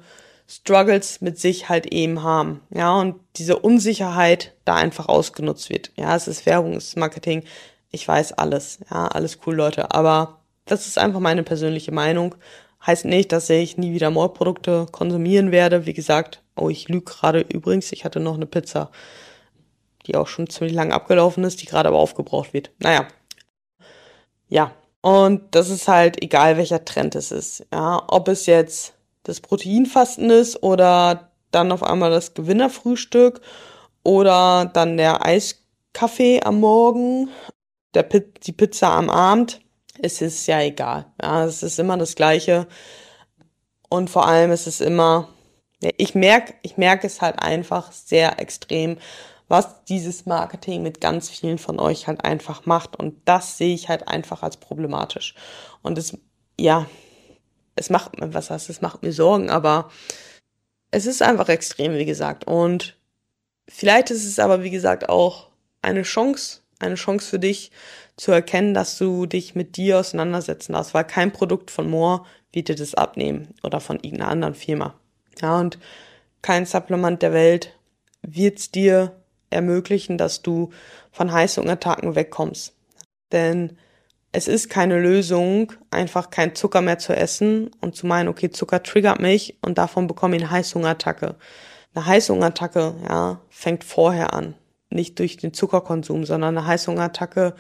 Struggles 0.52 1.22
mit 1.22 1.40
sich 1.40 1.70
halt 1.70 1.86
eben 1.94 2.24
haben. 2.24 2.62
Ja, 2.72 3.00
und 3.00 3.16
diese 3.38 3.58
Unsicherheit 3.58 4.54
da 4.66 4.76
einfach 4.76 5.08
ausgenutzt 5.08 5.70
wird. 5.70 5.92
Ja, 5.96 6.14
es 6.14 6.28
ist 6.28 6.46
Werbung, 6.46 6.74
es 6.74 6.90
ist 6.90 6.98
Marketing. 6.98 7.44
Ich 7.90 8.06
weiß 8.06 8.34
alles. 8.34 8.80
Ja, 8.90 9.08
alles 9.08 9.40
cool, 9.46 9.56
Leute. 9.56 9.92
Aber 9.92 10.40
das 10.66 10.88
ist 10.88 10.98
einfach 10.98 11.22
meine 11.22 11.44
persönliche 11.44 11.94
Meinung. 11.94 12.36
Heißt 12.86 13.06
nicht, 13.06 13.32
dass 13.32 13.50
ich 13.50 13.78
nie 13.78 13.94
wieder 13.94 14.10
Mordprodukte 14.10 14.88
konsumieren 14.92 15.52
werde. 15.52 15.86
Wie 15.86 15.94
gesagt, 15.94 16.42
oh, 16.62 16.70
ich 16.70 16.88
lüge 16.88 17.06
gerade 17.06 17.42
übrigens. 17.42 17.92
Ich 17.92 18.06
hatte 18.06 18.20
noch 18.20 18.36
eine 18.36 18.46
Pizza, 18.46 18.92
die 20.06 20.16
auch 20.16 20.28
schon 20.28 20.50
ziemlich 20.50 20.74
lang 20.74 20.92
abgelaufen 20.92 21.44
ist, 21.44 21.62
die 21.62 21.66
gerade 21.66 21.90
aber 21.90 22.00
aufgebraucht 22.00 22.54
wird. 22.54 22.72
Naja. 22.80 23.08
Ja. 24.48 24.72
Und 25.02 25.56
das 25.56 25.70
ist 25.70 25.88
halt 25.88 26.22
egal, 26.22 26.58
welcher 26.58 26.86
Trend 26.86 27.16
es 27.16 27.32
ist. 27.32 27.66
Ja, 27.74 28.04
ob 28.08 28.28
es 28.28 28.46
jetzt 28.46 28.94
das 29.24 29.42
Proteinfasten 29.42 30.30
ist 30.30 30.62
oder 30.62 31.32
dann 31.50 31.72
auf 31.72 31.84
einmal 31.84 32.12
das 32.12 32.34
Gewinnerfrühstück 32.36 33.42
oder 34.04 34.70
dann 34.74 34.98
der 34.98 35.26
Eiskaffee 35.26 36.42
am 36.44 36.60
Morgen, 36.60 37.30
der 37.94 38.04
Pit 38.04 38.46
die 38.46 38.52
Pizza 38.52 38.92
am 38.92 39.10
Abend. 39.10 39.60
Es 40.00 40.22
ist 40.22 40.48
ja 40.48 40.62
egal. 40.62 41.08
Ja, 41.22 41.46
es 41.46 41.64
ist 41.64 41.80
immer 41.80 41.98
das 41.98 42.16
Gleiche. 42.16 42.68
Und 43.90 44.10
vor 44.10 44.28
allem 44.28 44.52
ist 44.52 44.68
es 44.68 44.82
immer, 44.82 45.28
ich 45.98 46.16
merke, 46.16 46.54
ich 46.62 46.78
merke 46.78 47.08
es 47.08 47.22
halt 47.22 47.42
einfach 47.42 47.92
sehr 47.92 48.40
extrem, 48.40 48.98
was 49.48 49.84
dieses 49.86 50.26
Marketing 50.26 50.82
mit 50.82 51.02
ganz 51.02 51.30
vielen 51.30 51.58
von 51.58 51.80
euch 51.80 52.08
halt 52.08 52.24
einfach 52.24 52.66
macht. 52.66 52.96
Und 52.96 53.18
das 53.26 53.58
sehe 53.58 53.74
ich 53.74 53.90
halt 53.90 54.08
einfach 54.08 54.44
als 54.44 54.58
problematisch. 54.58 55.36
Und 55.82 55.98
es, 55.98 56.18
ja, 56.60 56.86
es 57.76 57.90
macht, 57.90 58.12
was 58.18 58.50
heißt, 58.50 58.70
es 58.70 58.82
macht 58.82 59.04
mir 59.04 59.12
Sorgen, 59.12 59.50
aber 59.50 59.90
es 60.92 61.06
ist 61.06 61.22
einfach 61.22 61.50
extrem, 61.50 61.96
wie 61.96 62.06
gesagt. 62.06 62.46
Und 62.46 62.98
vielleicht 63.68 64.12
ist 64.12 64.26
es 64.26 64.40
aber, 64.40 64.64
wie 64.64 64.70
gesagt, 64.70 65.10
auch 65.10 65.50
eine 65.82 66.04
Chance, 66.04 66.62
eine 66.80 66.96
Chance 66.96 67.28
für 67.28 67.40
dich 67.40 67.72
zu 68.18 68.32
erkennen, 68.32 68.74
dass 68.74 68.98
du 68.98 69.26
dich 69.26 69.56
mit 69.56 69.78
dir 69.78 70.00
auseinandersetzen 70.00 70.74
darfst, 70.74 70.94
weil 70.94 71.06
kein 71.06 71.32
Produkt 71.34 71.72
von 71.72 71.90
Moore 71.90 72.26
dir 72.54 72.64
das 72.64 72.94
abnehmen 72.94 73.54
oder 73.64 73.80
von 73.80 73.98
irgendeiner 73.98 74.32
anderen 74.32 74.56
Firma. 74.56 75.01
Ja, 75.40 75.60
und 75.60 75.80
kein 76.42 76.66
Supplement 76.66 77.22
der 77.22 77.34
Welt 77.34 77.78
wird 78.22 78.60
es 78.60 78.72
dir 78.72 79.16
ermöglichen, 79.50 80.18
dass 80.18 80.42
du 80.42 80.72
von 81.12 81.32
Heißhungerattacken 81.32 82.16
wegkommst. 82.16 82.74
Denn 83.32 83.78
es 84.32 84.48
ist 84.48 84.70
keine 84.70 85.00
Lösung, 85.00 85.74
einfach 85.92 86.30
kein 86.30 86.56
Zucker 86.56 86.82
mehr 86.82 87.00
zu 87.00 87.16
essen 87.16 87.70
und 87.82 87.96
zu 87.96 88.08
meinen, 88.08 88.30
okay, 88.30 88.50
Zucker 88.50 88.82
triggert 88.82 89.20
mich 89.20 89.58
und 89.62 89.78
davon 89.78 90.08
bekomme 90.08 90.38
ich 90.38 90.44
eine 90.44 90.52
Heißhungerattacke. 90.52 91.36
Eine 91.94 92.06
Heißhungerattacke, 92.06 92.96
ja, 93.10 93.42
fängt 93.50 93.84
vorher 93.84 94.34
an. 94.34 94.56
Nicht 94.90 95.20
durch 95.20 95.38
den 95.38 95.54
Zuckerkonsum, 95.54 96.26
sondern 96.26 96.58
eine 96.58 96.68
Heißhungerattacke, 96.68 97.56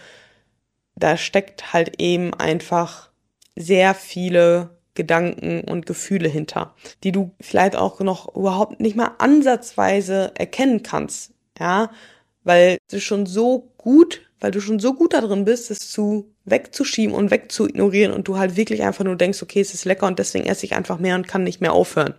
da 0.95 1.17
steckt 1.17 1.73
halt 1.73 1.99
eben 2.01 2.33
einfach 2.33 3.09
sehr 3.55 3.93
viele 3.93 4.80
Gedanken 4.93 5.61
und 5.61 5.85
Gefühle 5.85 6.27
hinter, 6.27 6.75
die 7.03 7.11
du 7.11 7.31
vielleicht 7.39 7.75
auch 7.75 7.99
noch 8.01 8.35
überhaupt 8.35 8.79
nicht 8.79 8.95
mal 8.95 9.11
ansatzweise 9.19 10.31
erkennen 10.35 10.83
kannst, 10.83 11.31
ja, 11.59 11.91
weil 12.43 12.77
du 12.89 12.99
schon 12.99 13.25
so 13.25 13.71
gut, 13.77 14.21
weil 14.39 14.51
du 14.51 14.59
schon 14.59 14.79
so 14.79 14.93
gut 14.93 15.13
da 15.13 15.21
drin 15.21 15.45
bist, 15.45 15.71
es 15.71 15.91
zu 15.91 16.31
wegzuschieben 16.45 17.15
und 17.15 17.31
wegzuignorieren 17.31 18.11
und 18.11 18.27
du 18.27 18.37
halt 18.37 18.55
wirklich 18.55 18.83
einfach 18.83 19.05
nur 19.05 19.15
denkst, 19.15 19.41
okay, 19.43 19.61
es 19.61 19.73
ist 19.73 19.85
lecker 19.85 20.07
und 20.07 20.19
deswegen 20.19 20.45
esse 20.45 20.65
ich 20.65 20.75
einfach 20.75 20.99
mehr 20.99 21.15
und 21.15 21.27
kann 21.27 21.43
nicht 21.43 21.61
mehr 21.61 21.73
aufhören. 21.73 22.15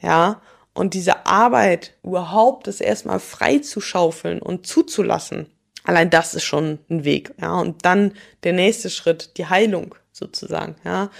Ja, 0.00 0.40
und 0.74 0.94
diese 0.94 1.26
Arbeit 1.26 1.94
überhaupt 2.02 2.66
das 2.66 2.80
erstmal 2.80 3.20
frei 3.20 3.58
zu 3.58 3.80
schaufeln 3.80 4.40
und 4.40 4.66
zuzulassen, 4.66 5.46
allein 5.84 6.08
das 6.10 6.34
ist 6.34 6.44
schon 6.44 6.78
ein 6.88 7.04
Weg, 7.04 7.34
ja, 7.40 7.58
und 7.58 7.84
dann 7.84 8.12
der 8.44 8.52
nächste 8.52 8.88
Schritt, 8.88 9.36
die 9.38 9.46
Heilung 9.46 9.94
sozusagen, 10.12 10.76
ja, 10.84 11.10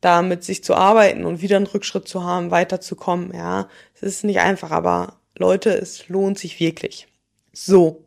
da 0.00 0.22
mit 0.22 0.44
sich 0.44 0.62
zu 0.62 0.74
arbeiten 0.74 1.24
und 1.24 1.42
wieder 1.42 1.56
einen 1.56 1.66
Rückschritt 1.66 2.06
zu 2.06 2.24
haben, 2.24 2.50
weiterzukommen, 2.50 3.32
ja, 3.34 3.68
es 3.94 4.02
ist 4.02 4.24
nicht 4.24 4.40
einfach, 4.40 4.70
aber 4.70 5.18
Leute, 5.36 5.70
es 5.70 6.08
lohnt 6.08 6.38
sich 6.38 6.60
wirklich. 6.60 7.08
So. 7.52 8.04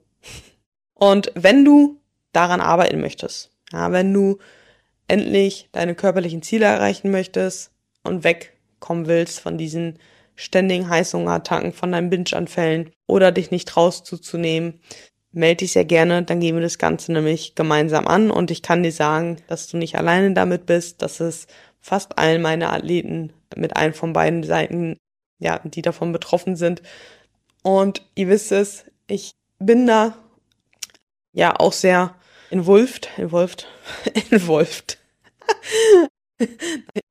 Und 0.93 1.31
wenn 1.35 1.65
du 1.65 1.99
daran 2.31 2.61
arbeiten 2.61 3.01
möchtest, 3.01 3.51
ja, 3.71 3.91
wenn 3.91 4.13
du 4.13 4.37
endlich 5.07 5.69
deine 5.71 5.95
körperlichen 5.95 6.41
Ziele 6.41 6.65
erreichen 6.65 7.11
möchtest 7.11 7.71
und 8.03 8.23
wegkommen 8.23 9.07
willst 9.07 9.39
von 9.39 9.57
diesen 9.57 9.99
ständigen 10.35 10.89
Heißhungerattacken, 10.89 11.73
von 11.73 11.91
deinen 11.91 12.09
Binge-Anfällen 12.09 12.91
oder 13.07 13.31
dich 13.31 13.51
nicht 13.51 13.67
traust 13.67 14.05
zuzunehmen, 14.05 14.79
melde 15.33 15.57
dich 15.57 15.73
sehr 15.73 15.85
gerne, 15.85 16.23
dann 16.23 16.39
gehen 16.39 16.55
wir 16.55 16.61
das 16.61 16.77
Ganze 16.77 17.11
nämlich 17.11 17.55
gemeinsam 17.55 18.07
an 18.07 18.31
und 18.31 18.51
ich 18.51 18.61
kann 18.61 18.83
dir 18.83 18.91
sagen, 18.91 19.37
dass 19.47 19.67
du 19.67 19.77
nicht 19.77 19.95
alleine 19.97 20.33
damit 20.33 20.65
bist, 20.65 21.01
dass 21.01 21.19
es 21.19 21.47
fast 21.81 22.17
allen 22.17 22.41
meiner 22.41 22.71
Athleten 22.71 23.33
mit 23.55 23.75
einem 23.75 23.93
von 23.93 24.13
beiden 24.13 24.43
Seiten, 24.43 24.97
ja, 25.39 25.59
die 25.59 25.81
davon 25.81 26.11
betroffen 26.11 26.55
sind. 26.55 26.81
Und 27.63 28.03
ihr 28.15 28.29
wisst 28.29 28.51
es, 28.51 28.85
ich 29.07 29.33
bin 29.59 29.87
da 29.87 30.15
ja 31.33 31.59
auch 31.59 31.73
sehr 31.73 32.15
involved, 32.49 33.09
involved, 33.17 33.67
involved. 34.31 34.97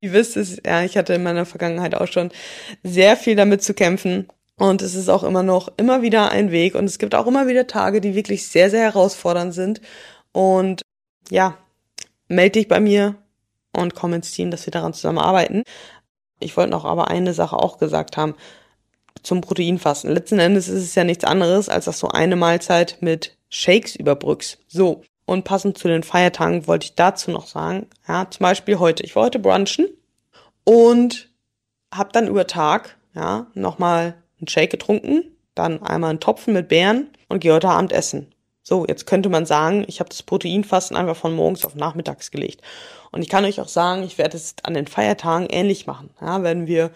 Ihr 0.00 0.12
wisst 0.12 0.36
es, 0.36 0.60
ja, 0.64 0.82
ich 0.82 0.96
hatte 0.96 1.14
in 1.14 1.22
meiner 1.22 1.46
Vergangenheit 1.46 1.94
auch 1.94 2.08
schon 2.08 2.30
sehr 2.82 3.16
viel 3.16 3.36
damit 3.36 3.62
zu 3.62 3.74
kämpfen. 3.74 4.28
Und 4.56 4.82
es 4.82 4.94
ist 4.94 5.08
auch 5.08 5.22
immer 5.22 5.42
noch 5.42 5.72
immer 5.78 6.02
wieder 6.02 6.32
ein 6.32 6.50
Weg. 6.50 6.74
Und 6.74 6.84
es 6.84 6.98
gibt 6.98 7.14
auch 7.14 7.26
immer 7.26 7.46
wieder 7.46 7.66
Tage, 7.66 8.00
die 8.00 8.14
wirklich 8.14 8.46
sehr, 8.46 8.70
sehr 8.70 8.82
herausfordernd 8.82 9.54
sind. 9.54 9.80
Und 10.32 10.82
ja, 11.30 11.56
melde 12.28 12.58
dich 12.58 12.68
bei 12.68 12.80
mir 12.80 13.16
und 13.76 13.94
komm 13.94 14.14
ins 14.14 14.30
Team, 14.32 14.50
dass 14.50 14.66
wir 14.66 14.72
daran 14.72 14.94
zusammenarbeiten. 14.94 15.62
Ich 16.38 16.56
wollte 16.56 16.70
noch 16.70 16.84
aber 16.84 17.08
eine 17.08 17.34
Sache 17.34 17.56
auch 17.56 17.78
gesagt 17.78 18.16
haben 18.16 18.34
zum 19.22 19.40
Proteinfasten. 19.40 20.12
Letzten 20.12 20.38
Endes 20.38 20.68
ist 20.68 20.82
es 20.82 20.94
ja 20.94 21.04
nichts 21.04 21.24
anderes, 21.24 21.68
als 21.68 21.84
dass 21.84 22.00
du 22.00 22.08
eine 22.08 22.36
Mahlzeit 22.36 22.98
mit 23.00 23.36
Shakes 23.48 23.96
überbrückst. 23.96 24.58
So, 24.68 25.02
und 25.26 25.44
passend 25.44 25.78
zu 25.78 25.88
den 25.88 26.02
Feiertagen 26.02 26.66
wollte 26.66 26.86
ich 26.86 26.94
dazu 26.94 27.30
noch 27.30 27.46
sagen, 27.46 27.86
ja, 28.08 28.28
zum 28.30 28.44
Beispiel 28.44 28.78
heute. 28.78 29.04
Ich 29.04 29.14
war 29.14 29.24
heute 29.24 29.38
brunchen 29.38 29.86
und 30.64 31.28
habe 31.94 32.10
dann 32.12 32.26
über 32.26 32.46
Tag, 32.46 32.96
ja, 33.14 33.46
nochmal 33.54 34.14
einen 34.38 34.48
Shake 34.48 34.70
getrunken, 34.70 35.36
dann 35.54 35.82
einmal 35.82 36.10
einen 36.10 36.20
Topfen 36.20 36.54
mit 36.54 36.68
Beeren 36.68 37.10
und 37.28 37.40
gehe 37.40 37.52
heute 37.52 37.68
Abend 37.68 37.92
essen. 37.92 38.32
So, 38.62 38.86
jetzt 38.86 39.06
könnte 39.06 39.28
man 39.28 39.46
sagen, 39.46 39.84
ich 39.88 40.00
habe 40.00 40.10
das 40.10 40.22
Proteinfasten 40.22 40.96
einfach 40.96 41.16
von 41.16 41.34
morgens 41.34 41.64
auf 41.64 41.74
nachmittags 41.74 42.30
gelegt. 42.30 42.62
Und 43.12 43.22
ich 43.22 43.28
kann 43.28 43.44
euch 43.44 43.60
auch 43.60 43.68
sagen, 43.68 44.02
ich 44.02 44.18
werde 44.18 44.36
es 44.36 44.54
an 44.62 44.74
den 44.74 44.86
Feiertagen 44.86 45.46
ähnlich 45.48 45.86
machen. 45.86 46.10
Ja, 46.20 46.42
wenn 46.42 46.66
wir, 46.66 46.90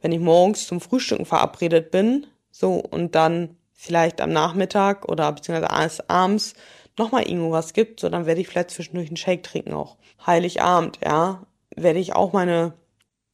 wenn 0.00 0.12
ich 0.12 0.20
morgens 0.20 0.66
zum 0.66 0.80
Frühstücken 0.80 1.26
verabredet 1.26 1.90
bin, 1.90 2.26
so, 2.50 2.74
und 2.74 3.14
dann 3.14 3.56
vielleicht 3.72 4.20
am 4.20 4.32
Nachmittag 4.32 5.08
oder 5.08 5.30
beziehungsweise 5.32 6.08
abends 6.08 6.54
nochmal 6.98 7.28
irgendwas 7.28 7.72
gibt, 7.72 8.00
so 8.00 8.08
dann 8.08 8.26
werde 8.26 8.40
ich 8.40 8.48
vielleicht 8.48 8.70
zwischendurch 8.70 9.08
einen 9.08 9.16
Shake 9.16 9.42
trinken 9.42 9.74
auch. 9.74 9.96
Heiligabend, 10.26 10.98
ja, 11.04 11.42
werde 11.74 11.98
ich 11.98 12.14
auch 12.14 12.32
meine, 12.32 12.72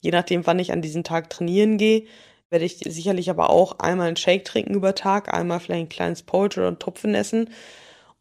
je 0.01 0.11
nachdem 0.11 0.47
wann 0.47 0.59
ich 0.59 0.73
an 0.73 0.83
diesen 0.83 1.05
Tag 1.05 1.31
trainieren 1.31 1.79
gehe, 1.79 2.07
werde 2.51 2.65
ich 2.65 2.79
sicherlich 2.79 3.31
aber 3.31 3.51
auch 3.51 3.79
einmal 3.79 4.09
einen 4.09 4.17
Shake 4.17 4.45
trinken 4.45 4.75
über 4.75 4.95
Tag, 4.95 5.33
einmal 5.33 5.61
vielleicht 5.61 5.83
ein 5.83 5.89
kleines 5.89 6.23
Porridge 6.23 6.61
oder 6.61 6.69
einen 6.69 6.79
Topfen 6.79 7.15
essen 7.15 7.51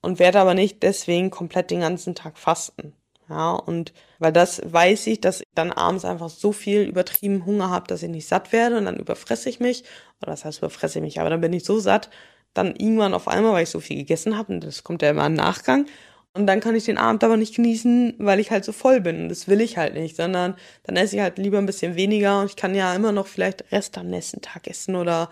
und 0.02 0.20
werde 0.20 0.40
aber 0.40 0.54
nicht 0.54 0.84
deswegen 0.84 1.32
komplett 1.32 1.72
den 1.72 1.82
ganzen 1.82 2.16
Tag 2.16 2.38
fasten. 2.38 2.94
Ja, 3.32 3.54
und 3.54 3.94
weil 4.20 4.34
das 4.34 4.62
weiß 4.66 5.08
ich, 5.08 5.22
dass 5.22 5.40
ich 5.40 5.48
dann 5.56 5.72
abends 5.72 6.04
einfach 6.04 6.30
so 6.30 6.52
viel 6.52 6.82
übertrieben 6.82 7.46
Hunger 7.46 7.70
habe, 7.70 7.88
dass 7.88 8.04
ich 8.04 8.10
nicht 8.10 8.28
satt 8.28 8.52
werde 8.52 8.78
und 8.78 8.84
dann 8.86 8.98
überfresse 8.98 9.48
ich 9.50 9.62
mich. 9.62 9.86
Oder 10.22 10.32
das 10.32 10.44
heißt, 10.44 10.58
überfresse 10.58 11.00
ich 11.00 11.04
mich, 11.06 11.20
aber 11.22 11.30
dann 11.30 11.40
bin 11.40 11.54
ich 11.54 11.64
so 11.64 11.80
satt, 11.80 12.10
dann 12.54 12.76
irgendwann 12.76 13.14
auf 13.14 13.30
einmal, 13.30 13.54
weil 13.54 13.64
ich 13.64 13.70
so 13.70 13.80
viel 13.80 13.96
gegessen 13.96 14.38
habe, 14.38 14.52
und 14.54 14.64
das 14.66 14.84
kommt 14.84 15.02
ja 15.02 15.10
immer 15.12 15.26
im 15.28 15.34
Nachgang. 15.34 15.86
Und 16.34 16.46
dann 16.48 16.60
kann 16.60 16.76
ich 16.76 16.84
den 16.86 16.98
Abend 16.98 17.24
aber 17.24 17.38
nicht 17.38 17.56
genießen, 17.56 18.16
weil 18.20 18.40
ich 18.42 18.52
halt 18.52 18.66
so 18.66 18.74
voll 18.74 19.00
bin. 19.02 19.24
Und 19.24 19.30
das 19.30 19.48
will 19.48 19.62
ich 19.62 19.78
halt 19.78 19.94
nicht, 19.94 20.18
sondern 20.18 20.56
dann 20.84 20.98
esse 20.98 21.16
ich 21.16 21.22
halt 21.22 21.38
lieber 21.38 21.58
ein 21.58 21.66
bisschen 21.66 21.96
weniger 21.96 22.42
und 22.42 22.48
ich 22.48 22.56
kann 22.58 22.76
ja 22.76 22.94
immer 22.94 23.14
noch 23.14 23.28
vielleicht 23.28 23.72
Rest 23.72 23.98
am 23.98 24.10
nächsten 24.10 24.42
Tag 24.42 24.68
essen 24.68 24.96
oder 24.98 25.30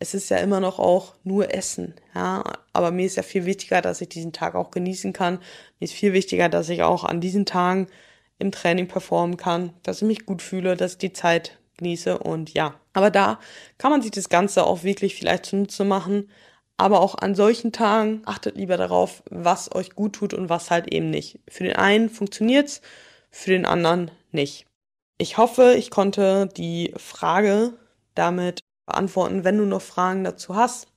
es 0.00 0.14
ist 0.14 0.30
ja 0.30 0.38
immer 0.38 0.60
noch 0.60 0.78
auch 0.78 1.14
nur 1.24 1.54
Essen, 1.54 1.94
ja. 2.14 2.42
Aber 2.72 2.90
mir 2.90 3.06
ist 3.06 3.16
ja 3.16 3.22
viel 3.22 3.46
wichtiger, 3.46 3.82
dass 3.82 4.00
ich 4.00 4.08
diesen 4.08 4.32
Tag 4.32 4.54
auch 4.54 4.70
genießen 4.70 5.12
kann. 5.12 5.34
Mir 5.78 5.84
ist 5.84 5.94
viel 5.94 6.12
wichtiger, 6.12 6.48
dass 6.48 6.68
ich 6.70 6.82
auch 6.82 7.04
an 7.04 7.20
diesen 7.20 7.46
Tagen 7.46 7.86
im 8.38 8.52
Training 8.52 8.88
performen 8.88 9.36
kann, 9.36 9.74
dass 9.82 9.98
ich 9.98 10.08
mich 10.08 10.26
gut 10.26 10.42
fühle, 10.42 10.76
dass 10.76 10.92
ich 10.92 10.98
die 10.98 11.12
Zeit 11.12 11.58
genieße 11.78 12.18
und 12.18 12.54
ja. 12.54 12.74
Aber 12.94 13.10
da 13.10 13.38
kann 13.78 13.92
man 13.92 14.02
sich 14.02 14.10
das 14.10 14.28
Ganze 14.28 14.64
auch 14.64 14.82
wirklich 14.84 15.14
vielleicht 15.14 15.46
zunutze 15.46 15.84
machen, 15.84 16.28
Aber 16.80 17.00
auch 17.02 17.14
an 17.16 17.34
solchen 17.34 17.72
Tagen 17.72 18.22
achtet 18.24 18.56
lieber 18.56 18.78
darauf, 18.78 19.22
was 19.30 19.74
euch 19.74 19.94
gut 19.94 20.14
tut 20.14 20.32
und 20.32 20.48
was 20.48 20.70
halt 20.70 20.88
eben 20.88 21.10
nicht. 21.10 21.38
Für 21.46 21.64
den 21.64 21.76
einen 21.76 22.08
funktioniert's, 22.08 22.80
für 23.30 23.50
den 23.50 23.66
anderen 23.66 24.10
nicht. 24.32 24.66
Ich 25.18 25.36
hoffe, 25.36 25.74
ich 25.76 25.90
konnte 25.90 26.48
die 26.56 26.94
Frage 26.96 27.74
damit 28.14 28.60
beantworten. 28.90 29.44
Wenn 29.44 29.58
du 29.58 29.64
noch 29.64 29.82
Fragen 29.82 30.24
dazu 30.24 30.54
hast, 30.56 30.88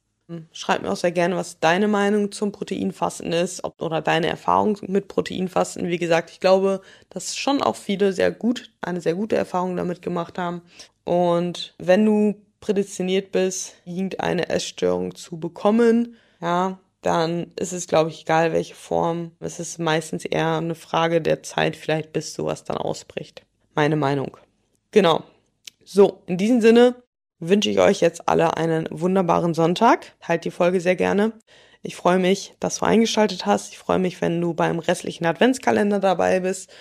schreib 0.51 0.81
mir 0.81 0.91
auch 0.91 0.97
sehr 0.97 1.11
gerne, 1.11 1.35
was 1.35 1.59
deine 1.59 1.87
Meinung 1.87 2.31
zum 2.31 2.51
Proteinfasten 2.51 3.31
ist 3.33 3.63
ob, 3.63 3.81
oder 3.81 4.01
deine 4.01 4.27
Erfahrung 4.27 4.77
mit 4.87 5.07
Proteinfasten. 5.07 5.87
Wie 5.87 5.97
gesagt, 5.97 6.31
ich 6.31 6.39
glaube, 6.39 6.81
dass 7.09 7.35
schon 7.37 7.61
auch 7.61 7.75
viele 7.75 8.13
sehr 8.13 8.31
gut, 8.31 8.71
eine 8.81 9.01
sehr 9.01 9.15
gute 9.15 9.35
Erfahrung 9.35 9.75
damit 9.75 10.01
gemacht 10.01 10.37
haben. 10.37 10.61
Und 11.03 11.75
wenn 11.77 12.05
du 12.05 12.35
prädestiniert 12.61 13.31
bist, 13.31 13.75
irgendeine 13.85 14.49
Essstörung 14.49 15.15
zu 15.15 15.39
bekommen, 15.39 16.15
ja, 16.41 16.79
dann 17.01 17.51
ist 17.59 17.73
es, 17.73 17.87
glaube 17.87 18.09
ich, 18.09 18.21
egal, 18.21 18.53
welche 18.53 18.75
Form. 18.75 19.31
Es 19.41 19.59
ist 19.59 19.77
meistens 19.77 20.23
eher 20.23 20.57
eine 20.57 20.75
Frage 20.75 21.21
der 21.21 21.43
Zeit, 21.43 21.75
vielleicht 21.75 22.13
bis 22.13 22.33
sowas 22.33 22.63
dann 22.63 22.77
ausbricht. 22.77 23.45
Meine 23.75 23.97
Meinung. 23.97 24.37
Genau. 24.91 25.23
So, 25.83 26.21
in 26.27 26.37
diesem 26.37 26.61
Sinne 26.61 26.95
wünsche 27.49 27.69
ich 27.69 27.79
euch 27.79 28.01
jetzt 28.01 28.27
alle 28.27 28.57
einen 28.57 28.87
wunderbaren 28.91 29.53
Sonntag. 29.53 30.13
Teilt 30.19 30.45
die 30.45 30.51
Folge 30.51 30.81
sehr 30.81 30.95
gerne. 30.95 31.33
Ich 31.81 31.95
freue 31.95 32.19
mich, 32.19 32.55
dass 32.59 32.77
du 32.77 32.85
eingeschaltet 32.85 33.45
hast. 33.45 33.73
Ich 33.73 33.77
freue 33.77 33.99
mich, 33.99 34.21
wenn 34.21 34.39
du 34.39 34.53
beim 34.53 34.79
restlichen 34.79 35.25
Adventskalender 35.25 35.99
dabei 35.99 36.39
bist 36.39 36.71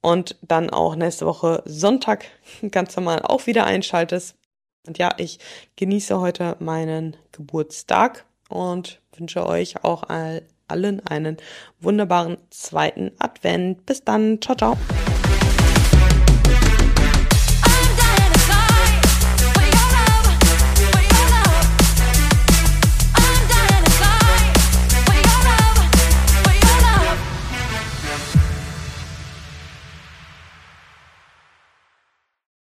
und 0.00 0.36
dann 0.42 0.70
auch 0.70 0.94
nächste 0.94 1.26
Woche 1.26 1.62
Sonntag 1.66 2.24
ganz 2.70 2.96
normal 2.96 3.22
auch 3.22 3.46
wieder 3.46 3.64
einschaltest. 3.64 4.36
Und 4.86 4.98
ja, 4.98 5.10
ich 5.18 5.38
genieße 5.76 6.18
heute 6.20 6.56
meinen 6.60 7.16
Geburtstag 7.32 8.24
und 8.48 9.00
wünsche 9.16 9.46
euch 9.46 9.84
auch 9.84 10.04
all, 10.04 10.42
allen 10.68 11.04
einen 11.06 11.36
wunderbaren 11.80 12.38
zweiten 12.50 13.12
Advent. 13.18 13.84
Bis 13.86 14.04
dann. 14.04 14.40
Ciao, 14.40 14.56
ciao. 14.56 14.76